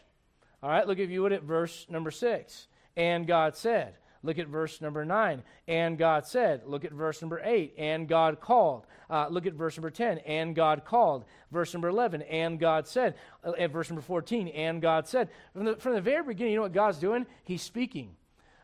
[0.61, 2.67] All right, look if you would at verse number 6.
[2.95, 5.43] And God said, Look at verse number 9.
[5.67, 6.61] And God said.
[6.65, 7.75] Look at verse number 8.
[7.77, 8.87] And God called.
[9.09, 10.19] Uh, look at verse number 10.
[10.19, 11.25] And God called.
[11.51, 12.21] Verse number 11.
[12.23, 13.15] And God said.
[13.43, 14.47] Uh, verse number 14.
[14.47, 15.29] And God said.
[15.53, 17.25] From the, from the very beginning, you know what God's doing?
[17.43, 18.15] He's speaking.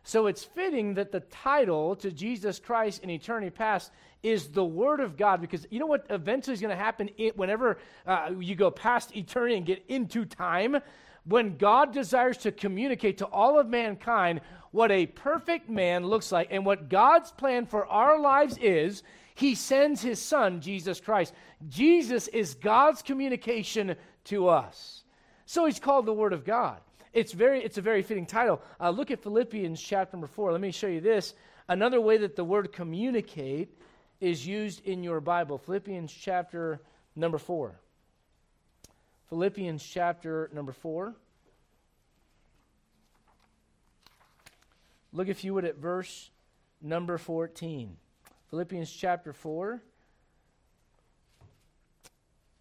[0.03, 3.91] So it's fitting that the title to Jesus Christ in eternity past
[4.23, 7.37] is the Word of God because you know what eventually is going to happen it,
[7.37, 10.77] whenever uh, you go past eternity and get into time?
[11.25, 16.49] When God desires to communicate to all of mankind what a perfect man looks like
[16.51, 19.03] and what God's plan for our lives is,
[19.35, 21.33] He sends his son, Jesus Christ.
[21.67, 25.03] Jesus is God's communication to us.
[25.45, 26.79] So he's called the Word of God.
[27.11, 28.61] It's, very, it's a very fitting title.
[28.79, 30.51] Uh, look at Philippians chapter number 4.
[30.51, 31.33] Let me show you this.
[31.67, 33.69] Another way that the word communicate
[34.21, 35.57] is used in your Bible.
[35.57, 36.81] Philippians chapter
[37.15, 37.79] number 4.
[39.29, 41.15] Philippians chapter number 4.
[45.11, 46.29] Look, if you would, at verse
[46.81, 47.97] number 14.
[48.49, 49.81] Philippians chapter 4.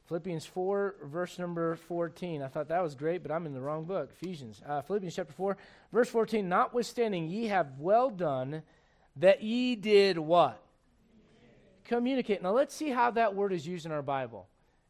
[0.08, 2.42] Philippians 4, verse number 14.
[2.42, 4.10] I thought that was great, but I'm in the wrong book.
[4.10, 4.62] Ephesians.
[4.66, 5.58] Uh, Philippians chapter 4,
[5.92, 6.48] verse 14.
[6.48, 8.62] Notwithstanding, ye have well done
[9.16, 10.62] that ye did what?
[11.84, 12.42] Communicate.
[12.42, 14.46] Now, let's see how that word is used in our Bible.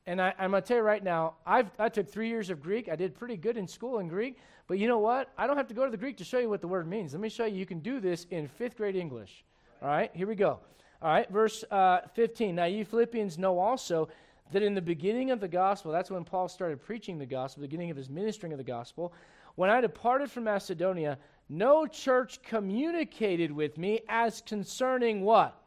[0.09, 2.63] And I, am going to tell you right now, I've, I took three years of
[2.63, 2.89] Greek.
[2.89, 4.39] I did pretty good in school in Greek.
[4.67, 5.31] But you know what?
[5.37, 7.13] I don't have to go to the Greek to show you what the word means.
[7.13, 7.59] Let me show you.
[7.59, 9.45] You can do this in fifth grade English.
[9.83, 10.61] All right, here we go.
[11.03, 12.55] All right, verse uh, 15.
[12.55, 14.09] Now, you Philippians know also
[14.51, 17.69] that in the beginning of the gospel, that's when Paul started preaching the gospel, the
[17.69, 19.13] beginning of his ministering of the gospel,
[19.57, 21.19] when I departed from Macedonia,
[21.51, 25.61] no church communicated with me as concerning what?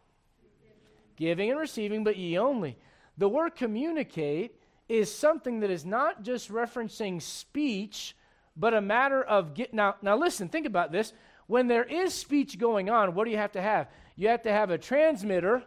[1.16, 2.76] Giving and receiving, but ye only.
[3.22, 8.16] The word communicate is something that is not just referencing speech,
[8.58, 11.14] but a matter of get now now listen, think about this.
[11.46, 13.90] When there is speech going on, what do you have to have?
[14.16, 15.62] You have to have a transmitter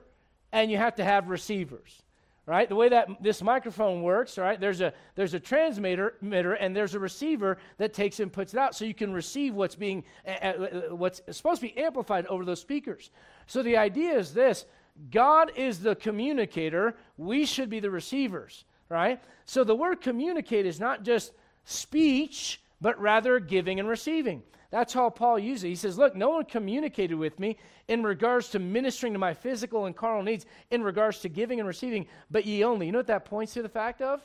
[0.51, 2.03] and you have to have receivers
[2.47, 6.95] right the way that this microphone works right there's a there's a transmitter and there's
[6.95, 10.53] a receiver that takes and puts it out so you can receive what's being uh,
[10.91, 13.11] what's supposed to be amplified over those speakers
[13.47, 14.67] so the idea is this
[15.11, 20.79] god is the communicator we should be the receivers right so the word communicate is
[20.79, 21.33] not just
[21.65, 24.43] speech but rather giving and receiving
[24.75, 25.69] that's how Paul uses it.
[25.69, 29.87] He says, Look, no one communicated with me in regards to ministering to my physical
[29.87, 32.87] and carnal needs, in regards to giving and receiving, but ye only.
[32.87, 34.21] You know what that points to the fact of?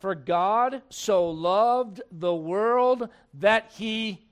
[0.00, 4.26] For God so loved the world that he.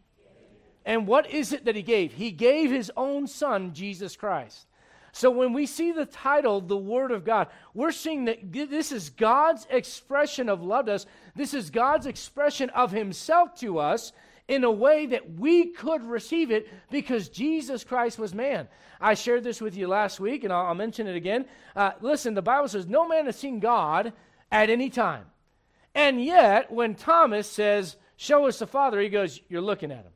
[0.84, 2.12] And what is it that he gave?
[2.12, 4.66] He gave his own son, Jesus Christ.
[5.12, 9.10] So when we see the title, The Word of God, we're seeing that this is
[9.10, 11.06] God's expression of love to us.
[11.36, 14.12] This is God's expression of himself to us
[14.48, 18.68] in a way that we could receive it because Jesus Christ was man.
[19.00, 21.44] I shared this with you last week, and I'll, I'll mention it again.
[21.76, 24.12] Uh, listen, the Bible says, No man has seen God
[24.50, 25.26] at any time.
[25.94, 30.12] And yet, when Thomas says, Show us the Father, he goes, You're looking at him.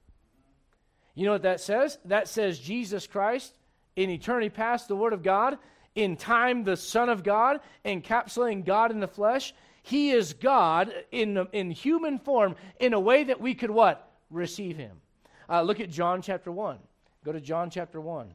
[1.14, 1.98] You know what that says?
[2.04, 3.56] That says Jesus Christ,
[3.96, 5.58] in eternity past, the Word of God,
[5.94, 9.54] in time, the Son of God, encapsulating God in the flesh.
[9.82, 14.06] He is God in, in human form in a way that we could what?
[14.30, 15.00] receive him.
[15.48, 16.78] Uh, look at John chapter 1.
[17.24, 18.32] Go to John chapter 1.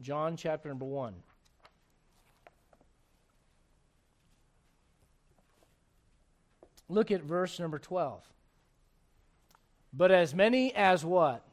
[0.00, 1.14] John chapter number 1.
[6.88, 8.22] Look at verse number 12.
[9.96, 11.44] But as many as what?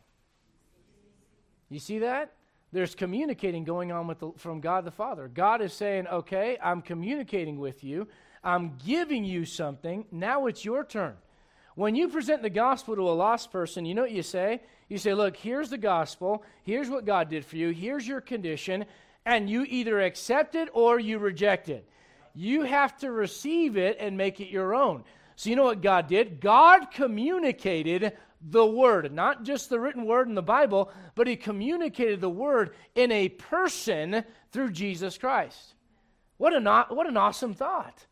[1.69, 2.33] You see that?
[2.71, 5.27] There's communicating going on with the, from God the Father.
[5.27, 8.07] God is saying, okay, I'm communicating with you.
[8.43, 10.05] I'm giving you something.
[10.11, 11.15] Now it's your turn.
[11.75, 14.61] When you present the gospel to a lost person, you know what you say?
[14.89, 16.43] You say, Look, here's the gospel.
[16.63, 17.69] Here's what God did for you.
[17.69, 18.85] Here's your condition.
[19.25, 21.87] And you either accept it or you reject it.
[22.33, 25.03] You have to receive it and make it your own.
[25.35, 26.41] So, you know what God did?
[26.41, 32.21] God communicated the Word, not just the written Word in the Bible, but He communicated
[32.21, 35.75] the Word in a person through Jesus Christ.
[36.37, 38.05] What an, what an awesome thought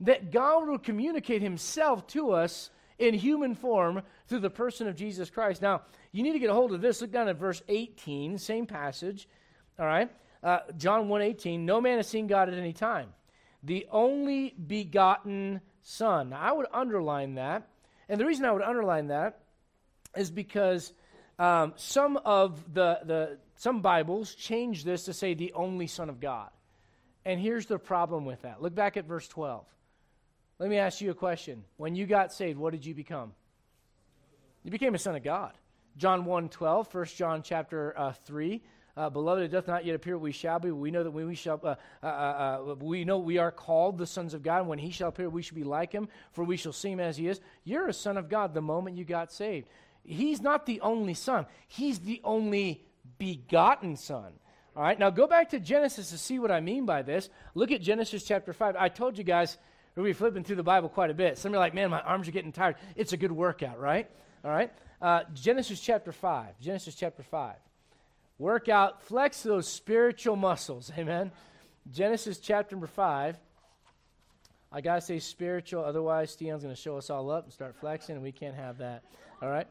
[0.00, 5.30] that God will communicate himself to us in human form through the person of Jesus
[5.30, 5.62] Christ.
[5.62, 7.00] Now, you need to get a hold of this.
[7.00, 9.28] Look down at verse 18, same passage.
[9.78, 10.10] All right?
[10.42, 13.12] Uh, John 1:18, no man has seen God at any time.
[13.62, 16.30] The only begotten Son.
[16.30, 17.68] Now, I would underline that.
[18.08, 19.40] And the reason I would underline that
[20.16, 20.92] is because
[21.38, 26.20] um, some of the, the some Bibles change this to say the only Son of
[26.20, 26.50] God.
[27.24, 28.60] And here's the problem with that.
[28.60, 29.64] Look back at verse 12.
[30.58, 31.64] Let me ask you a question.
[31.76, 33.32] When you got saved, what did you become?
[34.62, 35.52] You became a son of God.
[35.96, 38.62] John 1 12, 1 John chapter uh, 3.
[38.96, 40.70] Uh, Beloved, it doth not yet appear we shall be.
[40.70, 43.98] We know that when we shall, uh, uh, uh, uh, we know we are called
[43.98, 44.60] the sons of God.
[44.60, 47.00] And when He shall appear, we shall be like Him, for we shall see Him
[47.00, 47.40] as He is.
[47.64, 49.68] You're a son of God the moment you got saved.
[50.04, 51.46] He's not the only son.
[51.66, 52.84] He's the only
[53.18, 54.32] begotten son.
[54.76, 54.98] All right.
[54.98, 57.30] Now go back to Genesis to see what I mean by this.
[57.54, 58.76] Look at Genesis chapter five.
[58.76, 59.56] I told you guys
[59.94, 61.38] We'll be flipping through the Bible quite a bit.
[61.38, 62.76] Some of you are like, man, my arms are getting tired.
[62.96, 64.10] It's a good workout, right?
[64.44, 64.72] All right.
[65.00, 66.58] Uh, Genesis chapter 5.
[66.60, 67.54] Genesis chapter 5.
[68.38, 70.90] Work out, flex those spiritual muscles.
[70.98, 71.30] Amen.
[71.92, 73.38] Genesis chapter number 5.
[74.72, 77.76] I got to say spiritual, otherwise, Steon's going to show us all up and start
[77.76, 79.04] flexing, and we can't have that.
[79.40, 79.68] All right?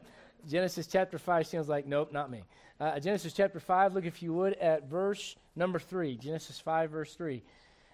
[0.48, 2.42] Genesis chapter 5, sounds like, nope, not me.
[2.80, 6.16] Uh, Genesis chapter 5, look if you would at verse number 3.
[6.16, 7.42] Genesis 5, verse 3.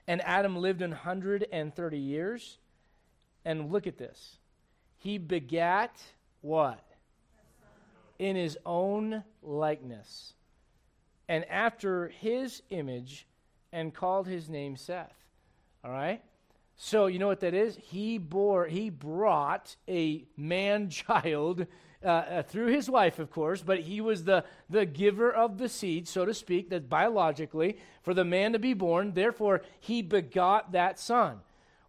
[0.06, 2.58] And Adam lived 130 years.
[3.44, 4.36] And look at this.
[4.98, 5.96] He begat
[6.42, 6.84] what?
[8.18, 10.34] In his own likeness.
[11.28, 13.26] And after his image,
[13.72, 15.14] and called his name Seth.
[15.84, 16.22] All right?
[16.76, 17.76] So you know what that is?
[17.76, 21.66] He bore, he brought a man child
[22.02, 25.68] uh, uh, through his wife, of course, but he was the, the giver of the
[25.68, 30.72] seed, so to speak, that biologically, for the man to be born, therefore he begot
[30.72, 31.40] that son.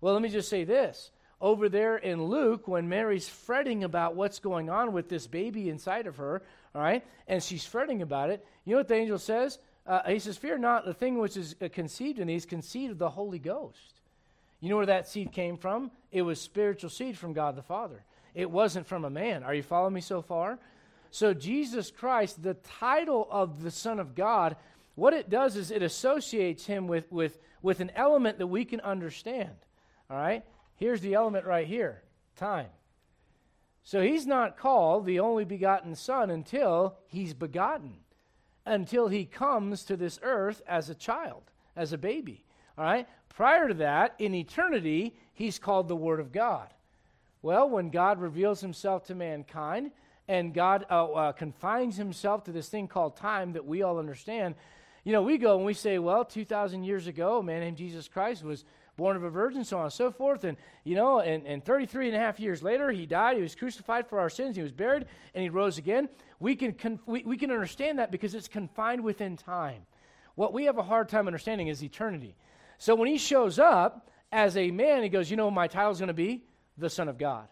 [0.01, 1.11] Well, let me just say this.
[1.39, 6.07] Over there in Luke, when Mary's fretting about what's going on with this baby inside
[6.07, 6.43] of her,
[6.75, 9.59] all right, and she's fretting about it, you know what the angel says?
[9.87, 12.91] Uh, he says, Fear not, the thing which is uh, conceived in thee is conceived
[12.91, 14.01] of the Holy Ghost.
[14.59, 15.89] You know where that seed came from?
[16.11, 18.03] It was spiritual seed from God the Father.
[18.33, 19.43] It wasn't from a man.
[19.43, 20.59] Are you following me so far?
[21.09, 24.55] So, Jesus Christ, the title of the Son of God,
[24.95, 28.79] what it does is it associates him with, with, with an element that we can
[28.79, 29.55] understand.
[30.09, 30.45] All right?
[30.75, 32.01] Here's the element right here
[32.37, 32.69] time.
[33.83, 37.97] So, he's not called the only begotten Son until he's begotten,
[38.65, 41.43] until he comes to this earth as a child,
[41.75, 42.45] as a baby.
[42.77, 43.07] All right?
[43.27, 46.69] Prior to that, in eternity, he's called the Word of God.
[47.41, 49.91] Well, when God reveals himself to mankind
[50.27, 54.55] and God uh, uh, confines himself to this thing called time that we all understand,
[55.03, 58.07] you know, we go and we say, well, 2,000 years ago, a man named Jesus
[58.07, 58.63] Christ was
[58.95, 60.43] born of a virgin, so on and so forth.
[60.43, 63.37] And, you know, and, and 33 and a half years later, he died.
[63.37, 64.55] He was crucified for our sins.
[64.55, 66.07] He was buried, and he rose again.
[66.39, 69.81] We can, con- we, we can understand that because it's confined within time.
[70.35, 72.35] What we have a hard time understanding is eternity.
[72.77, 76.07] So when he shows up as a man, he goes, you know, my title's going
[76.07, 76.43] to be
[76.77, 77.47] the Son of God.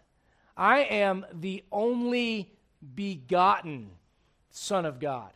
[0.55, 2.51] I am the only
[2.95, 3.91] begotten
[4.49, 5.32] Son of God.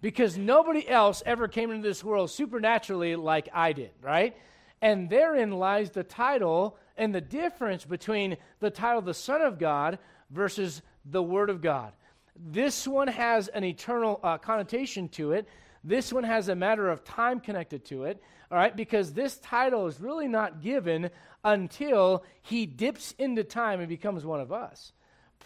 [0.00, 4.34] Because nobody else ever came into this world supernaturally like I did, right?
[4.80, 9.98] And therein lies the title and the difference between the title the Son of God
[10.30, 11.92] versus the Word of God.
[12.36, 15.48] This one has an eternal uh, connotation to it.
[15.84, 19.86] This one has a matter of time connected to it, all right, because this title
[19.86, 21.10] is really not given
[21.44, 24.92] until he dips into time and becomes one of us.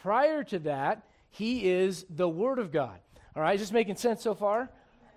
[0.02, 2.98] Prior to that, he is the Word of God.
[3.36, 4.70] All right, is just making sense so far?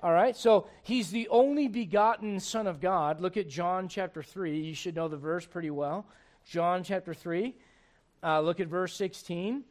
[0.04, 3.20] All right, so he's the only begotten Son of God.
[3.22, 4.60] Look at John chapter 3.
[4.60, 6.06] You should know the verse pretty well.
[6.46, 7.56] John chapter 3.
[8.24, 9.64] Uh, look at verse 16.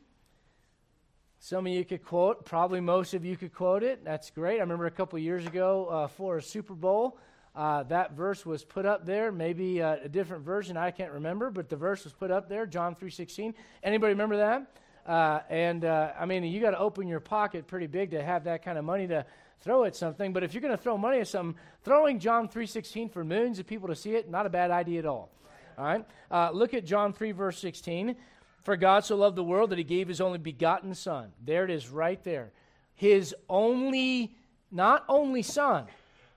[1.39, 4.05] Some of you could quote, probably most of you could quote it.
[4.05, 4.57] That's great.
[4.57, 7.19] I remember a couple years ago uh, for a Super Bowl,
[7.57, 9.33] uh, that verse was put up there.
[9.33, 12.67] Maybe uh, a different version, I can't remember, but the verse was put up there,
[12.67, 13.55] John 3.16.
[13.83, 14.77] Anybody remember that?
[15.07, 18.45] Uh, and, uh, I mean, you got to open your pocket pretty big to have
[18.45, 19.25] that kind of money to
[19.61, 20.35] throw at something.
[20.35, 23.67] But if you're going to throw money at something, throwing John 3.16 for millions of
[23.67, 25.31] people to see it, not a bad idea at all.
[25.79, 26.05] All right?
[26.31, 28.17] Uh, look at John 3, verse 16.
[28.65, 31.33] For God so loved the world that he gave his only begotten Son.
[31.43, 32.51] There it is right there.
[32.97, 34.35] His only,
[34.71, 35.87] not only Son,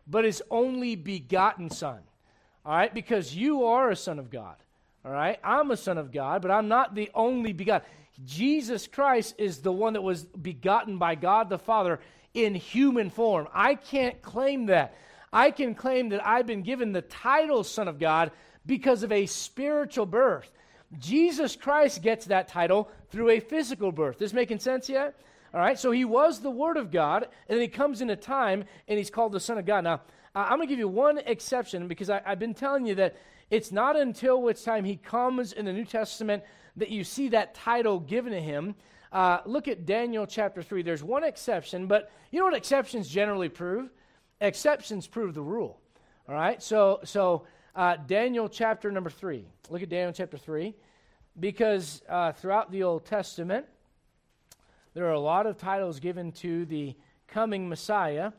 [0.09, 1.99] but his only begotten Son.
[2.65, 2.93] All right?
[2.93, 4.55] Because you are a son of God.
[5.05, 5.39] All right?
[5.43, 7.87] I'm a son of God, but I'm not the only begotten.
[8.25, 11.99] Jesus Christ is the one that was begotten by God the Father
[12.33, 13.47] in human form.
[13.53, 14.93] I can't claim that.
[15.31, 18.31] I can claim that I've been given the title Son of God
[18.65, 20.51] because of a spiritual birth.
[20.97, 24.17] Jesus Christ gets that title through a physical birth.
[24.17, 25.15] This making sense yet?
[25.53, 28.15] All right, so he was the Word of God, and then he comes in a
[28.15, 29.83] time, and he's called the Son of God.
[29.83, 30.01] Now,
[30.35, 33.15] I'm going to give you one exception because I, I've been telling you that
[33.49, 36.43] it's not until which time he comes in the New Testament
[36.75, 38.75] that you see that title given to him.
[39.11, 40.83] Uh, look at Daniel chapter 3.
[40.83, 43.89] There's one exception, but you know what exceptions generally prove?
[44.39, 45.79] Exceptions prove the rule.
[46.27, 49.45] All right, so, so uh, Daniel chapter number 3.
[49.71, 50.75] Look at Daniel chapter 3.
[51.39, 53.65] Because uh, throughout the Old Testament,
[54.99, 56.93] there are a lot of titles given to the
[57.29, 58.33] coming Messiah,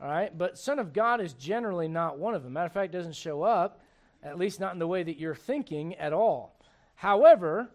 [0.00, 0.30] all right?
[0.38, 2.52] But Son of God is generally not one of them.
[2.52, 3.80] Matter of fact, doesn't show up,
[4.22, 6.56] at least not in the way that you're thinking at all.
[6.94, 7.68] However,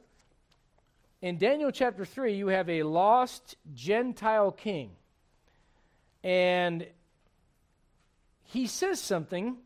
[1.22, 4.92] in Daniel chapter 3, you have a lost Gentile king.
[6.24, 6.88] And
[8.46, 9.58] he says something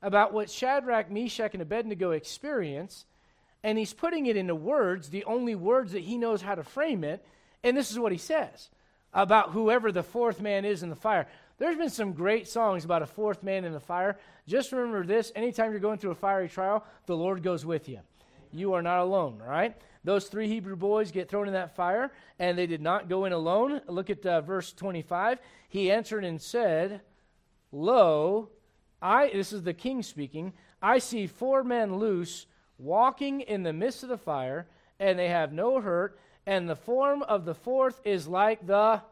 [0.00, 3.06] about what Shadrach, Meshach, and Abednego experience,
[3.64, 7.02] and he's putting it into words, the only words that he knows how to frame
[7.02, 7.26] it,
[7.64, 8.70] and this is what he says
[9.12, 11.26] about whoever the fourth man is in the fire.
[11.58, 14.18] There's been some great songs about a fourth man in the fire.
[14.46, 18.00] Just remember this anytime you're going through a fiery trial, the Lord goes with you.
[18.52, 19.76] You are not alone, right?
[20.04, 23.32] Those three Hebrew boys get thrown in that fire, and they did not go in
[23.32, 23.80] alone.
[23.88, 25.38] Look at uh, verse 25.
[25.68, 27.00] He answered and said,
[27.72, 28.50] Lo,
[29.00, 30.52] I, this is the king speaking,
[30.82, 32.46] I see four men loose
[32.78, 34.66] walking in the midst of the fire,
[35.00, 39.02] and they have no hurt, and the form of the fourth is like the.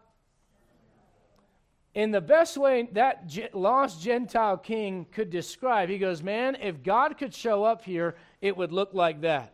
[1.94, 7.18] In the best way that lost Gentile king could describe, he goes, Man, if God
[7.18, 9.52] could show up here, it would look like that.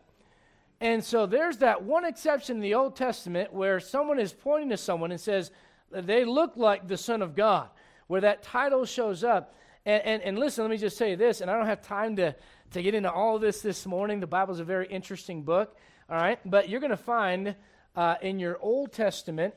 [0.81, 4.77] And so there's that one exception in the Old Testament where someone is pointing to
[4.77, 5.51] someone and says,
[5.91, 7.69] They look like the Son of God,
[8.07, 9.53] where that title shows up.
[9.85, 12.35] And, and, and listen, let me just say this, and I don't have time to,
[12.71, 14.21] to get into all this this morning.
[14.21, 15.75] The Bible is a very interesting book,
[16.09, 16.39] all right?
[16.45, 17.55] But you're going to find
[17.95, 19.53] uh, in your Old Testament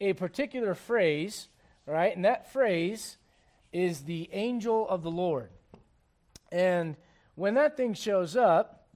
[0.00, 1.48] a particular phrase,
[1.86, 2.14] right?
[2.14, 3.16] And that phrase
[3.72, 5.50] is the angel of the Lord.
[6.52, 6.96] And
[7.34, 8.86] when that thing shows up,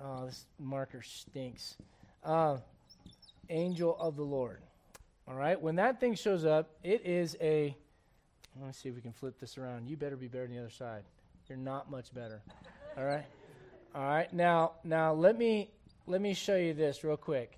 [0.00, 1.76] oh, this marker stinks.
[2.22, 2.58] Uh,
[3.48, 4.60] angel of the Lord.
[5.26, 7.76] All right, when that thing shows up, it is a
[8.58, 9.88] let me see if we can flip this around.
[9.88, 11.02] You better be better than the other side.
[11.48, 12.42] You're not much better.
[12.96, 13.24] All right?
[13.94, 14.32] All right.
[14.32, 15.70] Now, now let me
[16.10, 17.56] let me show you this real quick.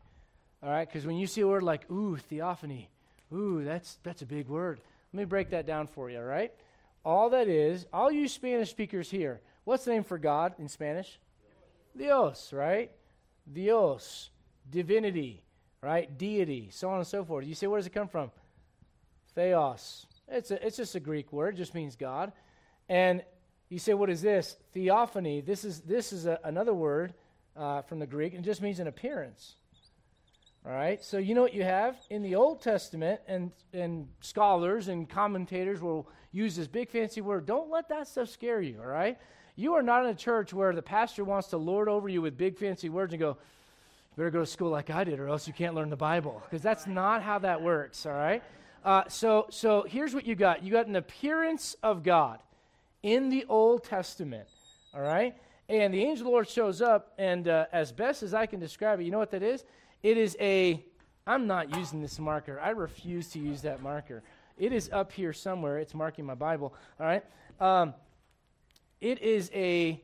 [0.62, 0.86] All right?
[0.86, 2.90] Because when you see a word like ooh, theophany,
[3.32, 4.80] ooh, that's that's a big word.
[5.12, 6.52] Let me break that down for you, all right?
[7.04, 11.18] All that is, all you Spanish speakers here, what's the name for God in Spanish?
[11.96, 12.90] Dios, right?
[13.52, 14.30] Dios,
[14.70, 15.42] divinity,
[15.82, 16.16] right?
[16.16, 17.44] Deity, so on and so forth.
[17.44, 18.30] You say, where does it come from?
[19.34, 22.32] Theos, it's, a, it's just a Greek word, it just means God.
[22.88, 23.22] And
[23.68, 24.56] you say, what is this?
[24.72, 25.40] Theophany.
[25.40, 27.14] This is, this is a, another word
[27.56, 29.56] uh, from the Greek, and just means an appearance.
[30.64, 34.86] All right, so you know what you have in the Old Testament, and, and scholars
[34.86, 37.46] and commentators will use this big fancy word.
[37.46, 39.18] Don't let that stuff scare you, all right?
[39.56, 42.38] You are not in a church where the pastor wants to lord over you with
[42.38, 45.48] big fancy words and go, you better go to school like I did, or else
[45.48, 46.40] you can't learn the Bible.
[46.44, 48.42] Because that's not how that works, all right?
[48.84, 52.38] Uh, so, so here's what you got you got an appearance of God
[53.02, 54.48] in the Old Testament,
[54.94, 55.34] all right?
[55.68, 59.04] And the angel Lord shows up, and uh, as best as I can describe it,
[59.04, 59.64] you know what that is?
[60.02, 60.84] It is a,
[61.26, 62.60] I'm not using this marker.
[62.60, 64.22] I refuse to use that marker.
[64.58, 65.78] It is up here somewhere.
[65.78, 67.24] It's marking my Bible, all right?
[67.60, 67.94] Um,
[69.00, 70.02] it is a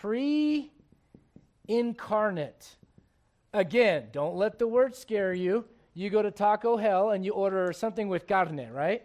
[0.00, 0.70] pre
[1.68, 2.76] incarnate.
[3.52, 5.64] Again, don't let the word scare you
[5.94, 9.02] you go to Taco Hell and you order something with carne, right?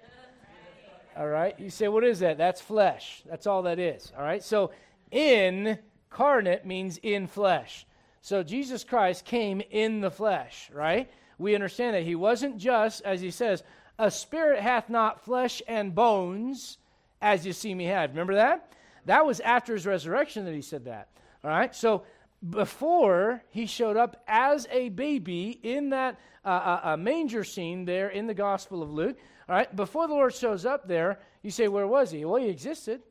[1.18, 1.58] All right.
[1.60, 2.38] You say, what is that?
[2.38, 3.24] That's flesh.
[3.26, 4.12] That's all that is.
[4.18, 4.44] All right.
[4.44, 4.72] So
[5.12, 7.86] incarnate means in flesh.
[8.22, 11.10] So Jesus Christ came in the flesh, right?
[11.38, 13.64] We understand that he wasn't just, as he says,
[14.00, 16.78] a spirit hath not flesh and bones
[17.22, 18.10] as you see me have.
[18.12, 18.74] Remember that?
[19.06, 21.10] That was after his resurrection that he said that.
[21.44, 21.74] All right.
[21.76, 22.04] So
[22.50, 28.10] before he showed up as a baby in that uh, uh, uh, manger scene there
[28.10, 31.68] in the Gospel of Luke, all right, before the Lord shows up there, you say,
[31.68, 32.26] Where was he?
[32.26, 33.02] Well, he existed.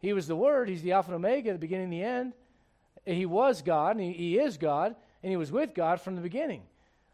[0.00, 0.68] He was the Word.
[0.68, 2.32] He's the Alpha and Omega, the beginning and the end.
[3.04, 6.22] He was God, and he, he is God, and he was with God from the
[6.22, 6.62] beginning.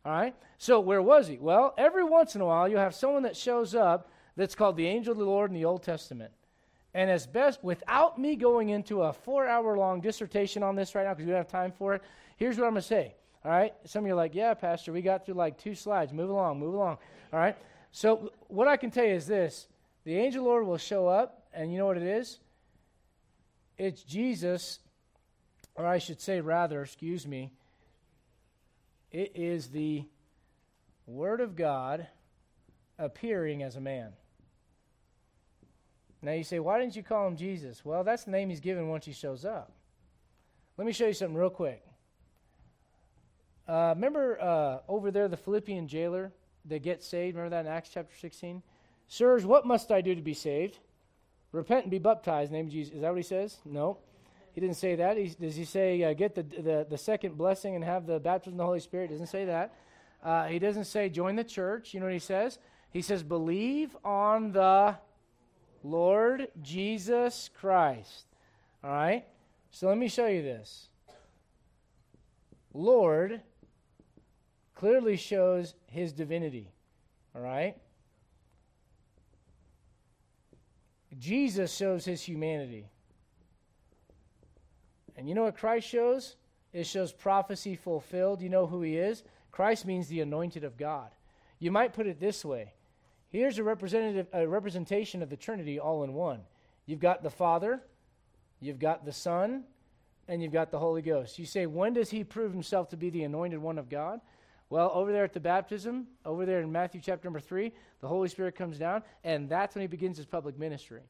[0.05, 0.34] All right?
[0.59, 1.37] So, where was he?
[1.39, 4.87] Well, every once in a while, you'll have someone that shows up that's called the
[4.87, 6.32] angel of the Lord in the Old Testament.
[6.95, 11.05] And as best, without me going into a four hour long dissertation on this right
[11.05, 12.03] now, because we don't have time for it,
[12.37, 13.14] here's what I'm going to say.
[13.45, 13.74] All right?
[13.84, 16.12] Some of you are like, yeah, Pastor, we got through like two slides.
[16.12, 16.99] Move along, move along.
[17.32, 17.57] All right?
[17.93, 19.68] So, what I can tell you is this
[20.05, 22.39] the angel of the Lord will show up, and you know what it is?
[23.79, 24.79] It's Jesus,
[25.74, 27.51] or I should say, rather, excuse me,
[29.12, 30.05] it is the
[31.07, 32.07] Word of God
[32.99, 34.12] appearing as a man.
[36.22, 37.85] Now you say, why didn't you call him Jesus?
[37.85, 39.72] Well, that's the name he's given once he shows up.
[40.77, 41.83] Let me show you something real quick.
[43.68, 46.33] Uh, remember uh, over there the Philippian jailer
[46.64, 47.37] that gets saved?
[47.37, 48.62] Remember that in Acts chapter 16?
[49.09, 50.79] Sirs, what must I do to be saved?
[51.57, 52.95] Repent and be baptized name Jesus.
[52.95, 53.57] Is that what he says?
[53.65, 53.97] No.
[54.53, 55.17] He didn't say that.
[55.17, 58.55] He, does he say uh, get the, the, the, second blessing and have the baptism
[58.55, 59.11] of the Holy Spirit?
[59.11, 59.75] Doesn't say that.
[60.23, 61.95] Uh, he doesn't say join the church.
[61.95, 62.59] You know what he says?
[62.91, 64.97] He says believe on the
[65.83, 68.27] Lord Jesus Christ.
[68.85, 69.25] All right?
[69.71, 70.89] So let me show you this.
[72.75, 73.41] Lord
[74.75, 76.71] clearly shows his divinity.
[77.35, 77.79] All right?
[81.19, 82.89] Jesus shows his humanity.
[85.17, 86.37] And you know what Christ shows?
[86.73, 88.43] It shows prophecy fulfilled.
[88.43, 89.23] You know who he is?
[89.51, 91.11] Christ means the anointed of God.
[91.59, 92.75] You might put it this way
[93.29, 96.41] here's a, representative, a representation of the Trinity all in one.
[96.87, 97.83] You've got the Father,
[98.61, 99.64] you've got the Son,
[100.29, 101.39] and you've got the Holy Ghost.
[101.39, 104.21] You say, when does he prove himself to be the anointed one of God?
[104.69, 108.29] Well, over there at the baptism, over there in Matthew chapter number three, the Holy
[108.29, 111.03] Spirit comes down, and that's when he begins his public ministry.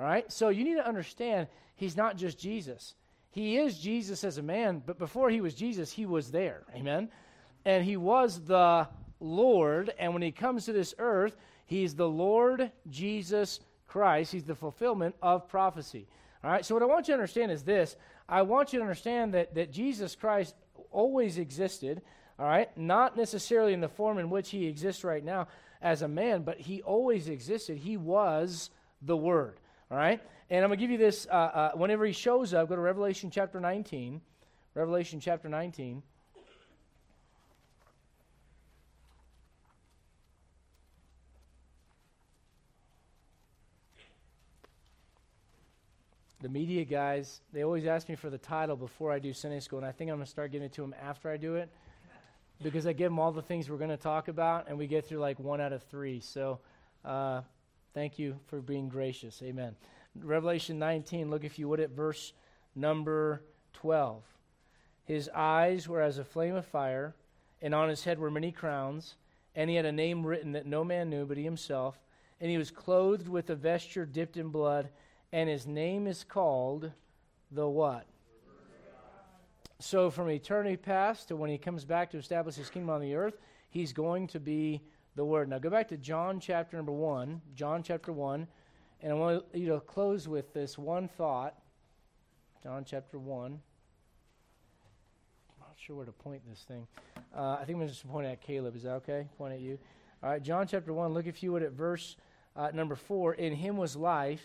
[0.00, 0.30] All right?
[0.30, 1.46] So you need to understand
[1.76, 2.94] he's not just Jesus.
[3.30, 6.62] He is Jesus as a man, but before he was Jesus, he was there.
[6.74, 7.08] Amen?
[7.64, 8.88] And he was the
[9.20, 11.36] Lord, and when he comes to this earth,
[11.66, 14.32] he's the Lord Jesus Christ.
[14.32, 16.08] He's the fulfillment of prophecy.
[16.42, 16.64] All right?
[16.64, 17.96] So what I want you to understand is this
[18.28, 20.54] I want you to understand that, that Jesus Christ
[20.90, 22.02] always existed,
[22.38, 22.76] all right?
[22.76, 25.48] Not necessarily in the form in which he exists right now
[25.80, 27.78] as a man, but he always existed.
[27.78, 28.70] He was
[29.02, 29.58] the Word,
[29.90, 30.20] all right?
[30.50, 32.80] And I'm going to give you this uh, uh, whenever he shows up, go to
[32.80, 34.20] Revelation chapter 19.
[34.74, 36.02] Revelation chapter 19.
[46.42, 49.80] the media guys, they always ask me for the title before I do Sunday school,
[49.80, 51.68] and I think I'm going to start giving it to them after I do it
[52.62, 55.06] because I give them all the things we're going to talk about, and we get
[55.06, 56.20] through like one out of three.
[56.20, 56.60] So
[57.04, 57.42] uh,
[57.94, 59.42] thank you for being gracious.
[59.42, 59.76] Amen.
[60.20, 62.32] Revelation 19, look if you would at verse
[62.74, 63.42] number
[63.74, 64.22] 12.
[65.04, 67.14] His eyes were as a flame of fire,
[67.60, 69.16] and on his head were many crowns,
[69.54, 71.98] and he had a name written that no man knew but he himself,
[72.40, 74.88] and he was clothed with a vesture dipped in blood
[75.32, 76.92] and his name is called
[77.50, 78.06] the what?
[79.78, 83.14] So, from eternity past to when he comes back to establish his kingdom on the
[83.14, 84.80] earth, he's going to be
[85.16, 85.50] the Word.
[85.50, 87.42] Now, go back to John chapter number 1.
[87.54, 88.46] John chapter 1.
[89.02, 91.54] And I want you to close with this one thought.
[92.62, 93.44] John chapter 1.
[93.44, 93.60] I'm
[95.60, 96.86] not sure where to point this thing.
[97.36, 98.76] Uh, I think I'm just point at Caleb.
[98.76, 99.28] Is that okay?
[99.36, 99.78] Point at you.
[100.22, 101.12] All right, John chapter 1.
[101.12, 102.16] Look, if you would, at verse
[102.56, 103.34] uh, number 4.
[103.34, 104.44] In him was life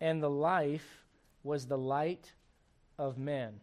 [0.00, 1.06] and the life
[1.42, 2.32] was the light
[2.98, 3.60] of men.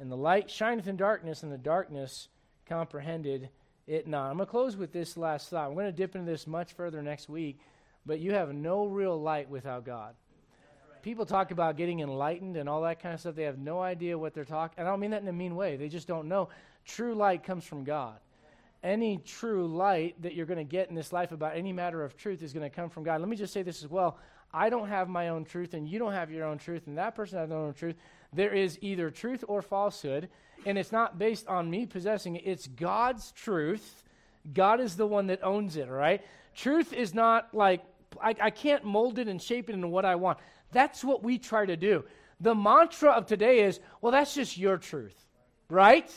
[0.00, 2.28] And the light shineth in darkness, and the darkness
[2.66, 3.50] comprehended
[3.86, 4.30] it not.
[4.30, 5.68] I'm going to close with this last thought.
[5.68, 7.60] I'm going to dip into this much further next week,
[8.06, 10.14] but you have no real light without God.
[11.02, 13.34] People talk about getting enlightened and all that kind of stuff.
[13.34, 14.78] They have no idea what they're talking.
[14.78, 15.76] And I don't mean that in a mean way.
[15.76, 16.48] They just don't know.
[16.84, 18.16] True light comes from God.
[18.82, 22.16] Any true light that you're going to get in this life about any matter of
[22.16, 23.20] truth is going to come from God.
[23.20, 24.18] Let me just say this as well.
[24.52, 27.14] I don't have my own truth and you don't have your own truth and that
[27.14, 27.96] person has their own truth.
[28.32, 30.28] There is either truth or falsehood,
[30.64, 32.42] and it's not based on me possessing it.
[32.46, 34.04] It's God's truth.
[34.52, 36.22] God is the one that owns it, all right?
[36.54, 37.82] Truth is not like,
[38.22, 40.38] I, I can't mold it and shape it into what I want.
[40.72, 42.04] That's what we try to do.
[42.40, 45.16] The mantra of today is, well, that's just your truth,
[45.68, 46.10] right?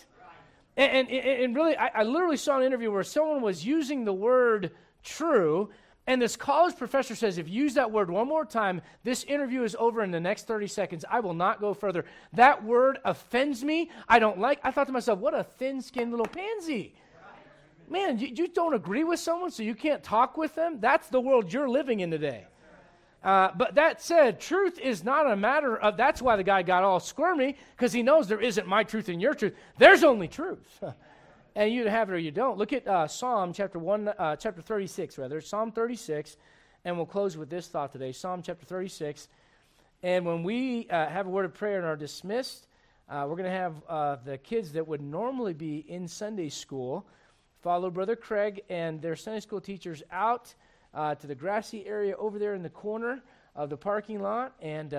[0.78, 4.14] And, and, and really, I, I literally saw an interview where someone was using the
[4.14, 4.72] word
[5.04, 5.70] true
[6.06, 9.64] and this college professor says, if you use that word one more time, this interview
[9.64, 11.06] is over in the next 30 seconds.
[11.10, 12.04] I will not go further.
[12.34, 13.90] That word offends me.
[14.10, 14.60] I don't like.
[14.64, 16.94] I thought to myself, what a thin-skinned little pansy.
[17.90, 20.80] Man, you, you don't agree with someone, so you can't talk with them?
[20.82, 22.48] That's the world you're living in today.
[23.24, 25.96] Uh, but that said, truth is not a matter of.
[25.96, 29.22] That's why the guy got all squirmy because he knows there isn't my truth and
[29.22, 29.56] your truth.
[29.78, 30.84] There's only truth.
[31.56, 32.58] and you have it or you don't.
[32.58, 36.38] Look at uh, Psalm chapter one, uh, chapter thirty-six, rather Psalm thirty-six,
[36.86, 38.12] and we'll close with this thought today.
[38.12, 39.28] Psalm chapter thirty-six,
[40.02, 42.68] and when we uh, have a word of prayer and are dismissed,
[43.10, 47.06] uh, we're going to have uh, the kids that would normally be in Sunday school
[47.62, 50.54] follow Brother Craig and their Sunday school teachers out
[50.94, 53.22] uh, to the grassy area over there in the corner
[53.56, 54.90] of the parking lot, and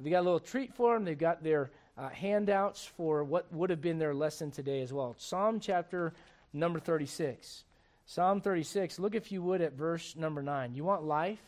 [0.00, 1.04] they got a little treat for them.
[1.04, 5.14] They've got their uh, handouts for what would have been their lesson today as well.
[5.18, 6.12] Psalm chapter
[6.52, 7.64] number 36.
[8.06, 10.74] Psalm 36, look if you would at verse number 9.
[10.74, 11.42] You want life?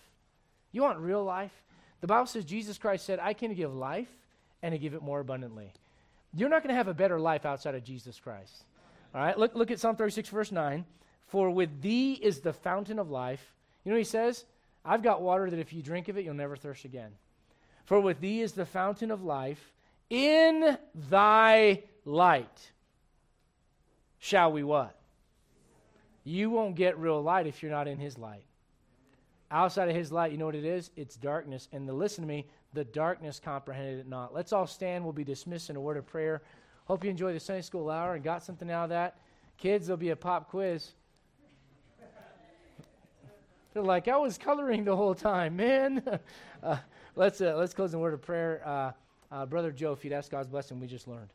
[0.72, 1.52] You want real life?
[2.00, 4.10] The Bible says Jesus Christ said, I can give life
[4.62, 5.72] and to give it more abundantly.
[6.34, 8.64] You're not going to have a better life outside of Jesus Christ.
[9.14, 10.84] All right, look, look at Psalm 36, verse 9.
[11.28, 13.54] For with thee is the fountain of life.
[13.84, 14.44] You know what he says?
[14.84, 17.12] I've got water that if you drink of it, you'll never thirst again.
[17.84, 19.72] For with thee is the fountain of life.
[20.10, 20.76] In
[21.08, 22.72] thy light
[24.18, 24.96] shall we what?
[26.24, 28.44] You won't get real light if you're not in his light.
[29.52, 30.90] Outside of his light, you know what it is?
[30.96, 31.68] It's darkness.
[31.72, 34.34] And the, listen to me, the darkness comprehended it not.
[34.34, 35.02] Let's all stand.
[35.02, 36.42] We'll be dismissed in a word of prayer.
[36.84, 39.16] Hope you enjoyed the Sunday school hour and got something out of that.
[39.58, 40.90] Kids, there'll be a pop quiz.
[43.72, 46.02] They're like, I was coloring the whole time, man.
[46.62, 46.76] uh,
[47.14, 48.62] let's, uh, let's close in a word of prayer.
[48.64, 48.92] Uh,
[49.30, 51.30] uh, Brother Joe, if you'd ask God's blessing, we just learned.